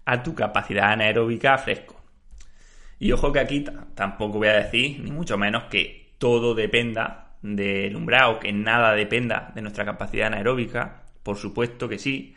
a 0.04 0.22
tu 0.22 0.34
capacidad 0.34 0.92
anaeróbica 0.92 1.58
fresco. 1.58 2.00
Y 2.98 3.12
ojo 3.12 3.32
que 3.32 3.40
aquí 3.40 3.64
tampoco 3.94 4.38
voy 4.38 4.48
a 4.48 4.54
decir, 4.54 5.00
ni 5.00 5.10
mucho 5.10 5.36
menos, 5.36 5.64
que 5.64 6.14
todo 6.18 6.54
dependa 6.54 7.36
del 7.42 7.94
umbral 7.94 8.34
o 8.34 8.40
que 8.40 8.52
nada 8.52 8.94
dependa 8.94 9.52
de 9.54 9.62
nuestra 9.62 9.84
capacidad 9.84 10.28
anaeróbica. 10.28 11.02
Por 11.22 11.36
supuesto 11.36 11.88
que 11.88 11.98
sí. 11.98 12.34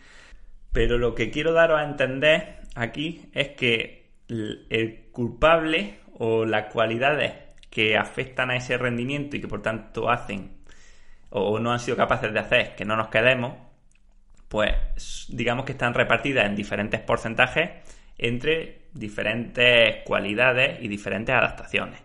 Pero 0.74 0.98
lo 0.98 1.16
que 1.16 1.32
quiero 1.32 1.54
daros 1.54 1.80
a 1.80 1.86
entender 1.86 2.60
aquí 2.76 3.30
es 3.34 3.50
que 3.50 4.10
el 4.28 5.08
culpable 5.12 6.00
o 6.18 6.46
las 6.46 6.66
cualidades 6.66 7.49
que 7.70 7.98
afectan 7.98 8.52
a 8.52 8.56
ese 8.56 8.78
rendimiento 8.78 9.36
y 9.36 9.42
que 9.42 9.48
por 9.48 9.62
tanto 9.62 10.10
hacen 10.10 10.58
o 11.30 11.60
no 11.60 11.72
han 11.72 11.80
sido 11.80 11.96
capaces 11.96 12.34
de 12.34 12.40
hacer 12.40 12.76
que 12.76 12.86
no 12.86 12.96
nos 12.96 13.10
quedemos 13.10 13.54
pues 14.48 15.28
digamos 15.30 15.66
que 15.66 15.74
están 15.74 15.94
repartidas 15.94 16.46
en 16.46 16.56
diferentes 16.56 17.00
porcentajes 17.02 17.70
entre 18.18 18.90
diferentes 18.94 20.04
cualidades 20.04 20.82
y 20.82 20.88
diferentes 20.88 21.34
adaptaciones. 21.34 22.02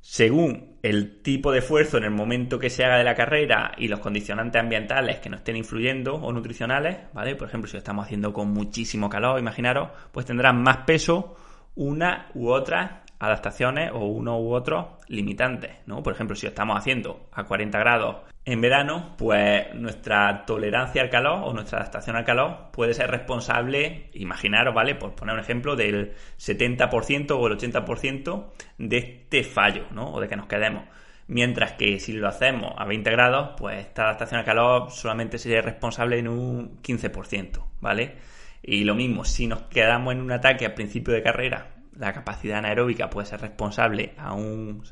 Según 0.00 0.78
el 0.82 1.22
tipo 1.22 1.52
de 1.52 1.58
esfuerzo 1.58 1.98
en 1.98 2.04
el 2.04 2.10
momento 2.10 2.58
que 2.58 2.70
se 2.70 2.84
haga 2.84 2.98
de 2.98 3.04
la 3.04 3.14
carrera 3.14 3.72
y 3.76 3.88
los 3.88 4.00
condicionantes 4.00 4.60
ambientales 4.60 5.18
que 5.18 5.28
nos 5.28 5.40
estén 5.40 5.56
influyendo 5.56 6.14
o 6.14 6.32
nutricionales, 6.32 6.98
¿vale? 7.12 7.34
Por 7.36 7.48
ejemplo, 7.48 7.68
si 7.68 7.74
lo 7.74 7.78
estamos 7.78 8.06
haciendo 8.06 8.32
con 8.32 8.48
muchísimo 8.52 9.08
calor, 9.08 9.38
imaginaros, 9.38 9.90
pues 10.12 10.26
tendrán 10.26 10.62
más 10.62 10.78
peso 10.78 11.36
una 11.74 12.28
u 12.34 12.48
otra 12.48 13.02
adaptaciones 13.18 13.90
o 13.92 14.06
uno 14.06 14.38
u 14.38 14.52
otro 14.52 14.98
limitantes, 15.08 15.72
¿no? 15.86 16.02
Por 16.02 16.12
ejemplo, 16.12 16.36
si 16.36 16.46
estamos 16.46 16.78
haciendo 16.78 17.28
a 17.32 17.44
40 17.44 17.78
grados 17.78 18.16
en 18.44 18.60
verano, 18.60 19.14
pues 19.18 19.74
nuestra 19.74 20.46
tolerancia 20.46 21.02
al 21.02 21.10
calor 21.10 21.40
o 21.44 21.52
nuestra 21.52 21.80
adaptación 21.80 22.16
al 22.16 22.24
calor 22.24 22.70
puede 22.72 22.94
ser 22.94 23.10
responsable, 23.10 24.08
imaginaros, 24.14 24.74
¿vale? 24.74 24.94
Por 24.94 25.14
poner 25.14 25.34
un 25.34 25.40
ejemplo, 25.40 25.76
del 25.76 26.14
70% 26.38 27.32
o 27.32 27.46
el 27.46 27.58
80% 27.58 28.46
de 28.78 28.98
este 28.98 29.44
fallo, 29.44 29.84
¿no? 29.90 30.12
O 30.12 30.20
de 30.20 30.28
que 30.28 30.36
nos 30.36 30.46
quedemos. 30.46 30.84
Mientras 31.26 31.72
que 31.72 32.00
si 32.00 32.14
lo 32.14 32.26
hacemos 32.26 32.72
a 32.78 32.86
20 32.86 33.10
grados, 33.10 33.50
pues 33.58 33.80
esta 33.80 34.04
adaptación 34.04 34.38
al 34.38 34.46
calor 34.46 34.90
solamente 34.90 35.36
sería 35.36 35.60
responsable 35.60 36.18
en 36.18 36.28
un 36.28 36.80
15%, 36.80 37.62
¿vale? 37.82 38.16
Y 38.62 38.84
lo 38.84 38.94
mismo, 38.94 39.24
si 39.24 39.46
nos 39.46 39.62
quedamos 39.64 40.14
en 40.14 40.22
un 40.22 40.32
ataque 40.32 40.64
al 40.64 40.72
principio 40.72 41.12
de 41.12 41.22
carrera, 41.22 41.77
la 41.98 42.12
capacidad 42.12 42.58
anaeróbica 42.58 43.10
puede 43.10 43.26
ser 43.26 43.40
responsable 43.40 44.14
a 44.16 44.32
un 44.32 44.84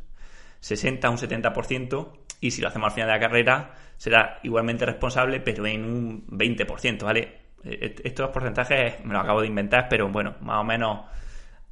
60, 0.61 1.09
un 1.09 1.16
70%, 1.16 2.12
y 2.40 2.51
si 2.51 2.61
lo 2.61 2.69
hacemos 2.69 2.88
al 2.88 2.95
final 2.95 3.09
de 3.09 3.14
la 3.14 3.21
carrera 3.21 3.75
será 3.97 4.40
igualmente 4.42 4.85
responsable, 4.85 5.40
pero 5.40 5.66
en 5.66 5.85
un 5.85 6.27
20%, 6.27 7.05
¿vale? 7.05 7.38
E-, 7.64 7.95
estos 8.05 8.31
porcentajes 8.31 9.05
me 9.05 9.14
los 9.14 9.23
acabo 9.23 9.40
de 9.40 9.47
inventar, 9.47 9.88
pero 9.88 10.09
bueno, 10.09 10.35
más 10.40 10.61
o 10.61 10.64
menos 10.64 11.07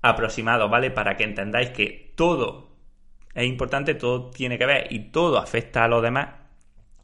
aproximados, 0.01 0.71
¿vale? 0.71 0.91
Para 0.91 1.17
que 1.17 1.25
entendáis 1.25 1.71
que 1.71 2.13
todo 2.15 2.71
es 3.35 3.45
importante, 3.45 3.95
todo 3.95 4.31
tiene 4.31 4.57
que 4.59 4.67
ver 4.67 4.87
y 4.91 5.11
todo 5.11 5.39
afecta 5.39 5.85
a 5.85 5.89
los 5.89 6.03
demás, 6.03 6.29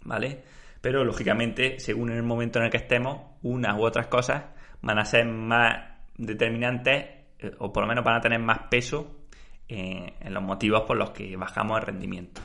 ¿vale? 0.03 0.43
Pero 0.81 1.05
lógicamente, 1.05 1.79
según 1.81 2.11
el 2.11 2.23
momento 2.23 2.59
en 2.59 2.67
el 2.67 2.71
que 2.71 2.79
estemos, 2.79 3.21
unas 3.43 3.77
u 3.79 3.83
otras 3.83 4.07
cosas 4.07 4.45
van 4.81 4.99
a 4.99 5.05
ser 5.05 5.27
más 5.27 5.77
determinantes 6.17 7.20
eh, 7.41 7.53
o 7.59 7.73
por 7.73 7.85
lo 7.85 7.89
menos 7.89 8.05
van 8.05 8.17
a 8.17 8.21
tener 8.21 8.39
más 8.39 8.61
peso 8.71 9.21
eh, 9.69 10.15
en 10.21 10.35
los 10.35 10.43
motivos 10.43 10.83
por 10.83 10.97
los 10.97 11.11
que 11.11 11.37
bajamos 11.37 11.79
el 11.81 11.87
rendimiento. 11.87 12.41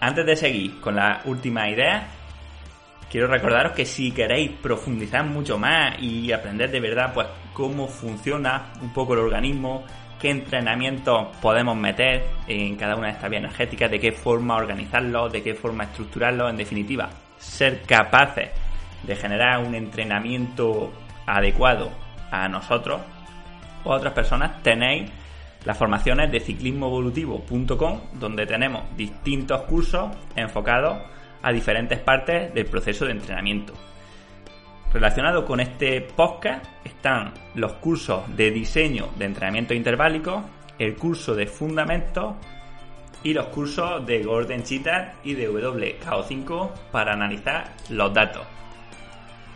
Antes 0.00 0.26
de 0.26 0.36
seguir 0.36 0.80
con 0.80 0.96
la 0.96 1.20
última 1.26 1.68
idea, 1.68 2.08
quiero 3.10 3.26
recordaros 3.26 3.72
que 3.72 3.84
si 3.84 4.12
queréis 4.12 4.50
profundizar 4.62 5.24
mucho 5.24 5.58
más 5.58 6.00
y 6.00 6.32
aprender 6.32 6.70
de 6.70 6.80
verdad 6.80 7.12
pues 7.12 7.26
cómo 7.52 7.86
funciona 7.86 8.72
un 8.80 8.92
poco 8.92 9.12
el 9.14 9.20
organismo, 9.20 9.84
qué 10.18 10.30
entrenamientos 10.30 11.36
podemos 11.40 11.76
meter 11.76 12.24
en 12.46 12.76
cada 12.76 12.96
una 12.96 13.08
de 13.08 13.12
estas 13.12 13.30
vías 13.30 13.44
energéticas, 13.44 13.90
de 13.90 14.00
qué 14.00 14.12
forma 14.12 14.56
organizarlo, 14.56 15.28
de 15.28 15.42
qué 15.42 15.54
forma 15.54 15.84
estructurarlo, 15.84 16.48
en 16.48 16.56
definitiva, 16.56 17.10
ser 17.38 17.82
capaces 17.82 18.50
de 19.02 19.16
generar 19.16 19.64
un 19.64 19.74
entrenamiento 19.74 20.92
adecuado 21.26 21.90
a 22.30 22.48
nosotros 22.48 23.00
o 23.84 23.92
a 23.92 23.96
otras 23.96 24.12
personas, 24.12 24.62
tenéis 24.62 25.10
las 25.64 25.76
formaciones 25.76 26.30
de 26.30 26.40
ciclismoevolutivo.com, 26.40 28.00
donde 28.14 28.46
tenemos 28.46 28.84
distintos 28.96 29.62
cursos 29.62 30.10
enfocados 30.36 30.98
a 31.42 31.52
diferentes 31.52 31.98
partes 31.98 32.52
del 32.54 32.66
proceso 32.66 33.04
de 33.04 33.12
entrenamiento. 33.12 33.74
Relacionado 34.92 35.44
con 35.44 35.60
este 35.60 36.00
podcast 36.00 36.64
están 36.84 37.32
los 37.54 37.74
cursos 37.74 38.24
de 38.36 38.50
diseño 38.50 39.08
de 39.16 39.26
entrenamiento 39.26 39.72
interválico, 39.72 40.42
el 40.78 40.96
curso 40.96 41.34
de 41.34 41.46
fundamentos 41.46 42.34
y 43.22 43.32
los 43.32 43.46
cursos 43.46 44.04
de 44.06 44.22
Gordon 44.22 44.62
Cheetah 44.62 45.14
y 45.22 45.34
de 45.34 45.48
WKO5 45.48 46.70
para 46.90 47.12
analizar 47.12 47.72
los 47.90 48.12
datos. 48.12 48.59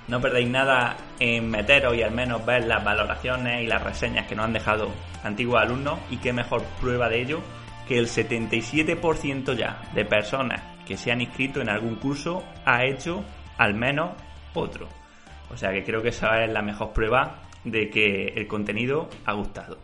No 0.09 0.21
perdéis 0.21 0.49
nada 0.49 0.97
en 1.19 1.51
meteros 1.51 1.97
y 1.97 2.03
al 2.03 2.13
menos 2.13 2.45
ver 2.45 2.67
las 2.67 2.85
valoraciones 2.85 3.63
y 3.63 3.67
las 3.67 3.83
reseñas 3.83 4.27
que 4.27 4.35
nos 4.35 4.45
han 4.45 4.53
dejado 4.53 4.91
antiguos 5.23 5.63
alumnos 5.63 5.99
y 6.11 6.19
qué 6.19 6.33
mejor 6.33 6.63
prueba 6.81 7.09
de 7.09 7.23
ello 7.23 7.41
que 7.89 7.99
el 7.99 8.07
77% 8.07 9.55
ya 9.55 9.83
de 9.95 10.05
personas 10.05 10.63
que 10.87 10.97
se 10.97 11.11
han 11.11 11.21
inscrito 11.21 11.61
en 11.61 11.71
algún 11.71 11.97
curso 11.97 12.45
ha 12.65 12.85
hecho 12.85 13.25
al 13.57 13.75
menos 13.75 14.13
otro. 14.53 14.89
O 15.51 15.57
sea 15.57 15.73
que 15.73 15.85
creo 15.85 16.03
que 16.03 16.09
esa 16.09 16.45
es 16.45 16.51
la 16.51 16.63
mejor 16.63 16.93
prueba 16.93 17.43
de 17.65 17.89
que 17.89 18.27
el 18.29 18.47
contenido 18.47 19.09
ha 19.25 19.33
gustado. 19.33 19.79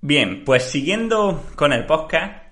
Bien, 0.00 0.44
pues 0.44 0.70
siguiendo 0.70 1.44
con 1.56 1.72
el 1.72 1.86
podcast, 1.86 2.45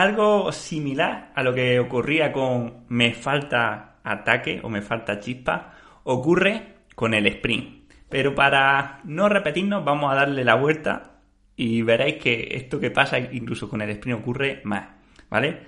algo 0.00 0.52
similar 0.52 1.32
a 1.34 1.42
lo 1.42 1.54
que 1.54 1.78
ocurría 1.78 2.32
con 2.32 2.84
me 2.88 3.14
falta 3.14 3.96
ataque 4.04 4.60
o 4.62 4.68
me 4.68 4.82
falta 4.82 5.20
chispa, 5.20 5.72
ocurre 6.04 6.76
con 6.94 7.14
el 7.14 7.26
sprint. 7.26 7.90
Pero 8.08 8.34
para 8.34 9.00
no 9.04 9.28
repetirnos, 9.28 9.84
vamos 9.84 10.12
a 10.12 10.16
darle 10.16 10.44
la 10.44 10.54
vuelta 10.54 11.18
y 11.56 11.82
veréis 11.82 12.16
que 12.16 12.48
esto 12.52 12.78
que 12.78 12.90
pasa 12.90 13.18
incluso 13.18 13.68
con 13.68 13.82
el 13.82 13.90
sprint 13.90 14.20
ocurre 14.20 14.60
más, 14.64 14.88
¿vale? 15.28 15.60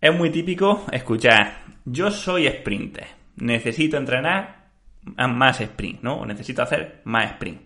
Es 0.00 0.14
muy 0.14 0.30
típico 0.30 0.86
escuchar, 0.92 1.64
yo 1.84 2.10
soy 2.10 2.48
sprinter, 2.48 3.06
necesito 3.36 3.96
entrenar 3.96 4.70
más 5.02 5.60
sprint, 5.60 6.02
¿no? 6.02 6.20
O 6.20 6.26
necesito 6.26 6.62
hacer 6.62 7.00
más 7.04 7.32
sprint. 7.32 7.62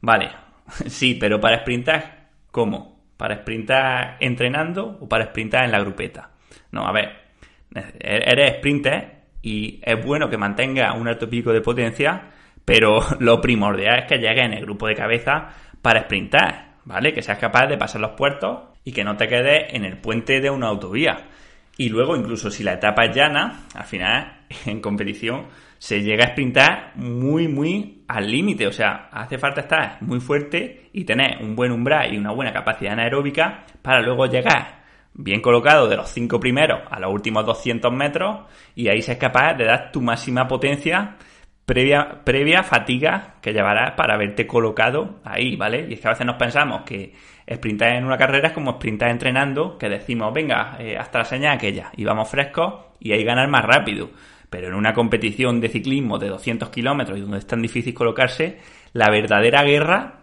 Vale, 0.00 0.30
sí, 0.86 1.14
pero 1.14 1.40
para 1.40 1.60
sprintar, 1.60 2.30
¿cómo? 2.50 2.91
¿Para 3.22 3.36
sprintar 3.36 4.16
entrenando 4.18 4.98
o 5.00 5.08
para 5.08 5.26
sprintar 5.26 5.64
en 5.64 5.70
la 5.70 5.78
grupeta? 5.78 6.30
No, 6.72 6.88
a 6.88 6.90
ver, 6.90 7.08
eres 8.00 8.56
sprinter 8.56 9.26
y 9.40 9.80
es 9.80 10.04
bueno 10.04 10.28
que 10.28 10.36
mantenga 10.36 10.92
un 10.94 11.06
alto 11.06 11.30
pico 11.30 11.52
de 11.52 11.60
potencia, 11.60 12.30
pero 12.64 12.98
lo 13.20 13.40
primordial 13.40 14.00
es 14.00 14.06
que 14.06 14.18
llegues 14.18 14.44
en 14.44 14.54
el 14.54 14.62
grupo 14.62 14.88
de 14.88 14.96
cabeza 14.96 15.50
para 15.80 16.00
sprintar, 16.00 16.78
¿vale? 16.84 17.12
Que 17.12 17.22
seas 17.22 17.38
capaz 17.38 17.68
de 17.68 17.78
pasar 17.78 18.00
los 18.00 18.16
puertos 18.16 18.58
y 18.82 18.90
que 18.90 19.04
no 19.04 19.16
te 19.16 19.28
quedes 19.28 19.72
en 19.72 19.84
el 19.84 19.98
puente 19.98 20.40
de 20.40 20.50
una 20.50 20.66
autovía. 20.66 21.28
Y 21.82 21.88
luego, 21.88 22.14
incluso 22.14 22.48
si 22.48 22.62
la 22.62 22.74
etapa 22.74 23.06
es 23.06 23.16
llana, 23.16 23.64
al 23.74 23.84
final, 23.84 24.44
en 24.66 24.80
competición, 24.80 25.46
se 25.78 26.00
llega 26.00 26.26
a 26.26 26.28
sprintar 26.28 26.92
muy, 26.94 27.48
muy 27.48 28.04
al 28.06 28.30
límite. 28.30 28.68
O 28.68 28.72
sea, 28.72 29.08
hace 29.10 29.36
falta 29.36 29.62
estar 29.62 30.00
muy 30.00 30.20
fuerte 30.20 30.90
y 30.92 31.02
tener 31.04 31.42
un 31.42 31.56
buen 31.56 31.72
umbral 31.72 32.14
y 32.14 32.18
una 32.18 32.30
buena 32.30 32.52
capacidad 32.52 32.92
anaeróbica 32.92 33.64
para 33.82 34.00
luego 34.00 34.26
llegar 34.26 34.84
bien 35.12 35.40
colocado 35.40 35.88
de 35.88 35.96
los 35.96 36.08
cinco 36.08 36.38
primeros 36.38 36.82
a 36.88 37.00
los 37.00 37.12
últimos 37.12 37.44
200 37.44 37.92
metros 37.92 38.46
y 38.76 38.86
ahí 38.86 39.02
ser 39.02 39.18
capaz 39.18 39.54
de 39.54 39.64
dar 39.64 39.90
tu 39.90 40.00
máxima 40.00 40.46
potencia 40.46 41.16
previa, 41.74 42.62
fatiga 42.62 43.34
que 43.40 43.52
llevarás 43.52 43.92
para 43.92 44.14
haberte 44.14 44.46
colocado 44.46 45.20
ahí, 45.24 45.56
¿vale? 45.56 45.86
Y 45.88 45.94
es 45.94 46.00
que 46.00 46.08
a 46.08 46.10
veces 46.10 46.26
nos 46.26 46.36
pensamos 46.36 46.82
que 46.82 47.14
sprintar 47.52 47.96
en 47.96 48.04
una 48.04 48.16
carrera 48.16 48.48
es 48.48 48.54
como 48.54 48.72
sprintar 48.72 49.10
entrenando, 49.10 49.78
que 49.78 49.88
decimos, 49.88 50.32
venga, 50.32 50.76
eh, 50.78 50.96
hasta 50.96 51.18
la 51.18 51.24
señal 51.24 51.56
aquella, 51.56 51.90
y 51.96 52.04
vamos 52.04 52.28
frescos 52.28 52.74
y 53.00 53.12
ahí 53.12 53.24
ganar 53.24 53.48
más 53.48 53.64
rápido. 53.64 54.10
Pero 54.50 54.68
en 54.68 54.74
una 54.74 54.92
competición 54.92 55.60
de 55.60 55.68
ciclismo 55.68 56.18
de 56.18 56.28
200 56.28 56.68
kilómetros 56.68 57.18
y 57.18 57.22
donde 57.22 57.38
es 57.38 57.46
tan 57.46 57.62
difícil 57.62 57.94
colocarse, 57.94 58.58
la 58.92 59.10
verdadera 59.10 59.62
guerra 59.62 60.20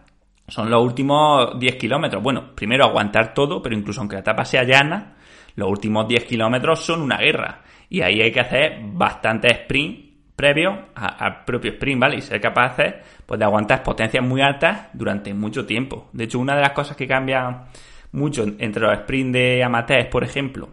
son 0.47 0.69
los 0.69 0.83
últimos 0.83 1.59
10 1.59 1.75
kilómetros. 1.77 2.21
Bueno, 2.21 2.53
primero 2.55 2.85
aguantar 2.85 3.33
todo, 3.33 3.61
pero 3.61 3.75
incluso 3.75 4.01
aunque 4.01 4.15
la 4.15 4.21
etapa 4.21 4.45
sea 4.45 4.63
llana, 4.63 5.15
los 5.55 5.67
últimos 5.67 6.07
10 6.07 6.25
kilómetros 6.25 6.85
son 6.85 7.01
una 7.01 7.17
guerra. 7.17 7.61
Y 7.89 8.01
ahí 8.01 8.21
hay 8.21 8.31
que 8.31 8.39
hacer 8.39 8.79
bastante 8.83 9.51
sprint 9.51 10.08
previo 10.39 10.85
al 10.95 11.43
propio 11.43 11.71
sprint, 11.71 11.99
¿vale? 11.99 12.15
Y 12.15 12.21
ser 12.21 12.39
capaces 12.39 12.93
pues, 13.25 13.37
de 13.37 13.43
aguantar 13.43 13.83
potencias 13.83 14.23
muy 14.23 14.39
altas 14.39 14.87
durante 14.93 15.33
mucho 15.33 15.65
tiempo. 15.65 16.07
De 16.13 16.23
hecho, 16.23 16.39
una 16.39 16.55
de 16.55 16.61
las 16.61 16.71
cosas 16.71 16.95
que 16.95 17.05
cambia 17.05 17.65
mucho 18.13 18.45
entre 18.57 18.83
los 18.83 18.99
sprints 18.99 19.33
de 19.33 19.61
amateurs, 19.65 20.07
por 20.07 20.23
ejemplo, 20.23 20.69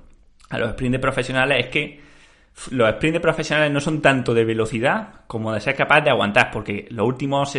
a 0.51 0.59
los 0.59 0.71
sprints 0.71 0.93
de 0.93 0.99
profesionales 1.01 1.65
es 1.65 1.67
que 1.73 2.01
los 2.71 2.89
sprints 2.91 3.15
de 3.15 3.21
profesionales 3.21 3.73
no 3.73 3.81
son 3.81 4.01
tanto 4.01 4.33
de 4.35 4.45
velocidad 4.45 5.25
como 5.27 5.53
de 5.53 5.61
ser 5.61 5.75
capaz 5.75 6.01
de 6.03 6.11
aguantar, 6.11 6.53
porque 6.53 6.87
los 6.91 7.05
últimos 7.05 7.53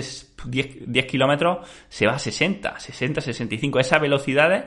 10, 0.46 0.90
10 0.90 1.06
kilómetros 1.08 1.68
se 1.90 2.08
va 2.08 2.14
a 2.14 2.20
60, 2.20 2.80
60, 2.80 3.20
65. 3.20 3.80
Esas 3.82 4.00
velocidades, 4.00 4.64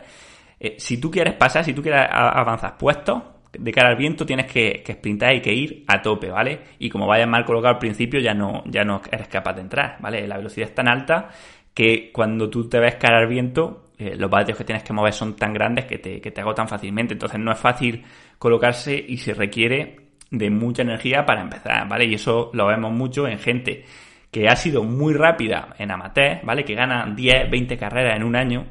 eh, 0.60 0.76
si 0.78 0.98
tú 0.98 1.10
quieres 1.10 1.32
pasar, 1.36 1.64
si 1.64 1.72
tú 1.72 1.80
quieres 1.80 2.06
avanzar 2.10 2.76
puestos, 2.76 3.22
de 3.52 3.72
cara 3.72 3.90
al 3.90 3.96
viento 3.96 4.24
tienes 4.24 4.46
que, 4.46 4.82
que, 4.84 4.92
sprintar 4.92 5.34
y 5.34 5.40
que 5.40 5.52
ir 5.52 5.84
a 5.86 6.00
tope, 6.02 6.30
¿vale? 6.30 6.60
Y 6.78 6.88
como 6.88 7.06
vayas 7.06 7.28
mal 7.28 7.44
colocado 7.44 7.74
al 7.74 7.78
principio 7.78 8.20
ya 8.20 8.34
no, 8.34 8.62
ya 8.66 8.84
no 8.84 9.00
eres 9.10 9.28
capaz 9.28 9.54
de 9.54 9.62
entrar, 9.62 9.96
¿vale? 10.00 10.26
La 10.26 10.36
velocidad 10.36 10.68
es 10.68 10.74
tan 10.74 10.88
alta 10.88 11.30
que 11.74 12.10
cuando 12.12 12.48
tú 12.48 12.68
te 12.68 12.78
ves 12.78 12.96
cara 12.96 13.18
al 13.18 13.26
viento, 13.26 13.90
eh, 13.98 14.14
los 14.16 14.30
vatios 14.30 14.56
que 14.56 14.64
tienes 14.64 14.82
que 14.82 14.92
mover 14.92 15.12
son 15.12 15.36
tan 15.36 15.52
grandes 15.52 15.84
que 15.84 15.98
te, 15.98 16.20
que 16.20 16.30
te 16.30 16.40
agotan 16.40 16.68
fácilmente. 16.68 17.14
Entonces 17.14 17.38
no 17.40 17.52
es 17.52 17.58
fácil 17.58 18.04
colocarse 18.38 18.94
y 18.96 19.16
se 19.18 19.34
requiere 19.34 19.96
de 20.30 20.50
mucha 20.50 20.82
energía 20.82 21.26
para 21.26 21.42
empezar, 21.42 21.88
¿vale? 21.88 22.04
Y 22.04 22.14
eso 22.14 22.50
lo 22.54 22.66
vemos 22.66 22.92
mucho 22.92 23.26
en 23.26 23.38
gente 23.38 23.84
que 24.30 24.48
ha 24.48 24.56
sido 24.56 24.84
muy 24.84 25.12
rápida 25.12 25.74
en 25.78 25.90
amateur, 25.90 26.40
¿vale? 26.44 26.64
Que 26.64 26.74
gana 26.74 27.12
10, 27.14 27.50
20 27.50 27.76
carreras 27.76 28.16
en 28.16 28.24
un 28.24 28.36
año, 28.36 28.64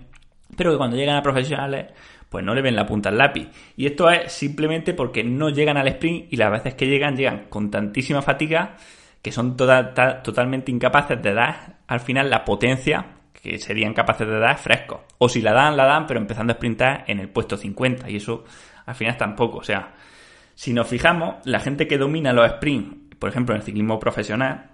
pero 0.56 0.72
que 0.72 0.78
cuando 0.78 0.96
llegan 0.96 1.18
a 1.18 1.22
profesionales 1.22 1.88
pues 2.30 2.46
no 2.46 2.54
le 2.54 2.62
ven 2.62 2.76
la 2.76 2.86
punta 2.86 3.10
al 3.10 3.18
lápiz. 3.18 3.50
Y 3.76 3.88
esto 3.88 4.10
es 4.10 4.32
simplemente 4.32 4.94
porque 4.94 5.24
no 5.24 5.50
llegan 5.50 5.78
al 5.78 5.88
sprint 5.88 6.32
y 6.32 6.38
las 6.38 6.52
veces 6.52 6.76
que 6.76 6.88
llegan, 6.88 7.18
llegan 7.18 7.46
con 7.50 7.72
tantísima 7.72 8.22
fatiga 8.22 8.78
que 9.22 9.32
son 9.32 9.58
totalmente 9.58 10.72
incapaces 10.72 11.22
de 11.22 11.34
dar 11.34 11.80
al 11.88 12.00
final 12.00 12.30
la 12.30 12.46
potencia 12.46 13.06
que 13.34 13.58
serían 13.58 13.94
capaces 13.94 14.28
de 14.28 14.40
dar 14.40 14.58
fresco. 14.58 15.06
O 15.18 15.28
si 15.28 15.42
la 15.42 15.54
dan, 15.54 15.76
la 15.76 15.86
dan, 15.86 16.08
pero 16.08 16.20
empezando 16.20 16.54
a 16.54 16.56
sprintar 16.56 17.04
en 17.08 17.20
el 17.20 17.30
puesto 17.30 17.58
50. 17.58 18.10
Y 18.10 18.18
eso 18.18 18.46
al 18.86 18.96
final 18.96 19.18
tampoco. 19.18 19.58
O 19.58 19.64
sea, 19.64 19.94
si 20.56 20.74
nos 20.74 20.88
fijamos, 20.88 21.36
la 21.46 21.60
gente 21.60 21.88
que 21.88 21.98
domina 21.98 22.34
los 22.34 22.50
sprints, 22.50 23.16
por 23.18 23.30
ejemplo 23.30 23.56
en 23.56 23.62
el 23.62 23.66
ciclismo 23.66 24.00
profesional, 24.00 24.72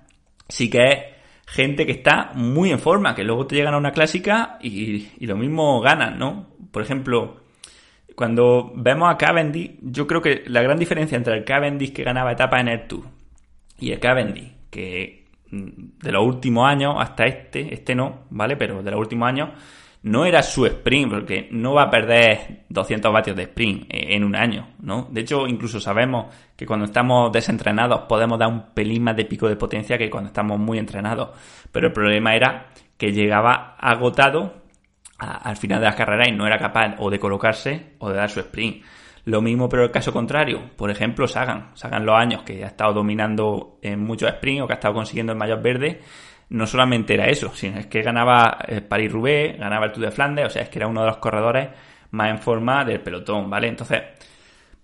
sí 0.47 0.69
que 0.69 0.83
es 0.83 0.97
gente 1.47 1.85
que 1.85 1.91
está 1.93 2.31
muy 2.33 2.71
en 2.71 2.79
forma, 2.79 3.15
que 3.15 3.23
luego 3.23 3.47
te 3.47 3.55
llegan 3.55 3.73
a 3.73 3.77
una 3.77 3.91
clásica 3.91 4.57
y, 4.61 5.09
y 5.17 5.25
lo 5.27 5.35
mismo 5.35 5.79
ganan, 5.81 6.17
¿no? 6.17 6.47
Por 6.71 6.81
ejemplo, 6.81 7.44
cuando 8.15 8.71
vemos 8.75 9.13
a 9.13 9.17
Cavendish, 9.17 9.77
yo 9.81 10.07
creo 10.07 10.21
que 10.21 10.43
la 10.47 10.61
gran 10.61 10.79
diferencia 10.79 11.17
entre 11.17 11.35
el 11.35 11.43
Cavendish 11.43 11.93
que 11.93 12.03
ganaba 12.03 12.31
etapas 12.31 12.61
en 12.61 12.67
el 12.69 12.87
Tour 12.87 13.05
y 13.79 13.91
el 13.91 13.99
Cavendish 13.99 14.55
que 14.69 15.25
mm, 15.51 15.99
de 16.01 16.11
los 16.11 16.25
últimos 16.25 16.67
años 16.67 16.95
hasta 16.99 17.25
este, 17.25 17.73
este 17.73 17.95
no, 17.95 18.25
¿vale? 18.29 18.57
Pero 18.57 18.83
de 18.83 18.91
los 18.91 18.99
últimos 18.99 19.27
años 19.27 19.49
no 20.05 20.23
era 20.23 20.43
su 20.43 20.67
sprint, 20.67 21.11
porque 21.11 21.47
no 21.51 21.73
va 21.73 21.83
a 21.83 21.89
perder 21.89 22.65
200 22.69 23.11
vatios 23.11 23.35
de 23.35 23.43
sprint 23.43 23.87
en 23.89 24.23
un 24.23 24.35
año, 24.35 24.67
¿no? 24.79 25.07
De 25.09 25.21
hecho, 25.21 25.47
incluso 25.47 25.79
sabemos 25.79 26.27
que 26.55 26.67
cuando 26.67 26.85
estamos 26.85 27.31
desentrenados 27.31 28.01
podemos 28.01 28.37
dar 28.37 28.49
un 28.49 28.73
pelín 28.75 29.03
más 29.03 29.15
de 29.15 29.25
pico 29.25 29.49
de 29.49 29.55
potencia 29.55 29.97
que 29.97 30.11
cuando 30.11 30.27
estamos 30.27 30.59
muy 30.59 30.77
entrenados. 30.77 31.29
Pero 31.71 31.87
el 31.87 31.93
problema 31.93 32.35
era 32.35 32.67
que 32.97 33.13
llegaba 33.13 33.75
agotado 33.79 34.64
al 35.17 35.57
final 35.57 35.79
de 35.79 35.85
las 35.85 35.95
carreras 35.95 36.27
y 36.27 36.31
no 36.31 36.45
era 36.45 36.57
capaz 36.57 36.95
o 36.99 37.09
de 37.09 37.19
colocarse 37.19 37.93
o 37.99 38.09
de 38.09 38.15
dar 38.15 38.29
su 38.29 38.39
sprint. 38.41 38.83
Lo 39.25 39.41
mismo, 39.41 39.67
pero 39.67 39.83
el 39.83 39.91
caso 39.91 40.13
contrario. 40.13 40.71
Por 40.75 40.91
ejemplo, 40.91 41.27
Sagan. 41.27 41.71
Sagan 41.73 42.05
los 42.05 42.15
años 42.15 42.43
que 42.43 42.63
ha 42.63 42.67
estado 42.67 42.93
dominando 42.93 43.79
en 43.81 43.99
muchos 43.99 44.29
sprints 44.29 44.63
o 44.63 44.67
que 44.67 44.73
ha 44.73 44.75
estado 44.75 44.93
consiguiendo 44.93 45.33
el 45.33 45.39
mayor 45.39 45.61
verde. 45.61 46.01
No 46.49 46.67
solamente 46.67 47.15
era 47.15 47.25
eso, 47.25 47.51
sino 47.55 47.79
es 47.79 47.87
que 47.87 48.03
ganaba 48.03 48.59
el 48.67 48.83
Paris-Roubaix, 48.83 49.57
ganaba 49.57 49.87
el 49.87 49.91
Tour 49.91 50.05
de 50.05 50.11
Flandes, 50.11 50.45
o 50.45 50.49
sea, 50.49 50.61
es 50.61 50.69
que 50.69 50.77
era 50.77 50.87
uno 50.87 51.01
de 51.01 51.07
los 51.07 51.17
corredores 51.17 51.69
más 52.11 52.29
en 52.29 52.37
forma 52.37 52.85
del 52.85 53.01
pelotón, 53.01 53.49
¿vale? 53.49 53.67
Entonces, 53.67 54.03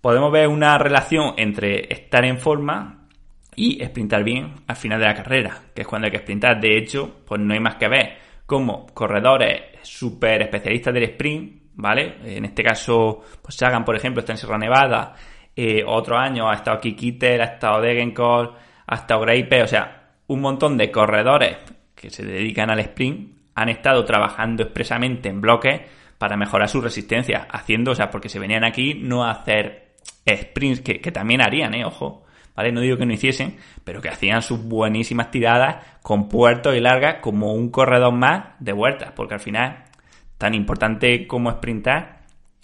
podemos 0.01 0.31
ver 0.31 0.47
una 0.47 0.77
relación 0.79 1.35
entre 1.37 1.93
estar 1.93 2.25
en 2.25 2.39
forma 2.39 3.07
y 3.55 3.83
sprintar 3.85 4.23
bien 4.23 4.55
al 4.65 4.75
final 4.75 4.99
de 4.99 5.05
la 5.05 5.13
carrera, 5.13 5.59
que 5.75 5.81
es 5.83 5.87
cuando 5.87 6.07
hay 6.07 6.11
que 6.11 6.17
sprintar. 6.17 6.59
De 6.59 6.77
hecho, 6.77 7.21
pues 7.27 7.39
no 7.39 7.53
hay 7.53 7.59
más 7.59 7.75
que 7.75 7.87
ver 7.87 8.17
como 8.47 8.87
corredores 8.87 9.61
súper 9.83 10.43
especialistas 10.43 10.93
del 10.93 11.03
sprint, 11.03 11.61
¿vale? 11.75 12.17
En 12.23 12.45
este 12.45 12.63
caso, 12.63 13.21
pues 13.41 13.55
Sagan, 13.55 13.85
por 13.85 13.95
ejemplo, 13.95 14.19
está 14.19 14.33
en 14.33 14.37
Sierra 14.37 14.57
Nevada, 14.57 15.15
eh, 15.55 15.83
otro 15.85 16.17
año 16.17 16.49
ha 16.49 16.55
estado 16.55 16.79
Kikiter, 16.79 17.41
ha 17.41 17.45
estado 17.45 17.81
Degenkolb, 17.81 18.55
ha 18.87 18.95
estado 18.95 19.21
Greipe, 19.21 19.63
o 19.63 19.67
sea, 19.67 20.13
un 20.27 20.41
montón 20.41 20.77
de 20.77 20.91
corredores 20.91 21.57
que 21.95 22.09
se 22.09 22.25
dedican 22.25 22.69
al 22.69 22.79
sprint 22.79 23.37
han 23.55 23.69
estado 23.69 24.05
trabajando 24.05 24.63
expresamente 24.63 25.29
en 25.29 25.41
bloques 25.41 25.81
para 26.17 26.37
mejorar 26.37 26.69
su 26.69 26.81
resistencia, 26.81 27.47
haciendo, 27.49 27.91
o 27.91 27.95
sea, 27.95 28.09
porque 28.09 28.29
se 28.29 28.39
venían 28.39 28.63
aquí 28.63 28.93
no 28.93 29.25
a 29.25 29.31
hacer 29.31 29.95
sprints, 30.27 30.81
que, 30.81 31.01
que 31.01 31.11
también 31.11 31.41
harían, 31.41 31.73
eh, 31.73 31.83
ojo, 31.83 32.25
¿vale? 32.55 32.71
No 32.71 32.81
digo 32.81 32.97
que 32.97 33.05
no 33.05 33.13
hiciesen, 33.13 33.57
pero 33.83 34.01
que 34.01 34.09
hacían 34.09 34.41
sus 34.41 34.63
buenísimas 34.63 35.31
tiradas 35.31 35.77
con 36.01 36.29
puertos 36.29 36.75
y 36.75 36.79
largas 36.79 37.17
como 37.21 37.53
un 37.53 37.69
corredor 37.69 38.13
más 38.13 38.55
de 38.59 38.73
vueltas, 38.73 39.11
porque 39.15 39.35
al 39.35 39.39
final, 39.39 39.83
tan 40.37 40.53
importante 40.53 41.27
como 41.27 41.51
sprintar 41.51 42.21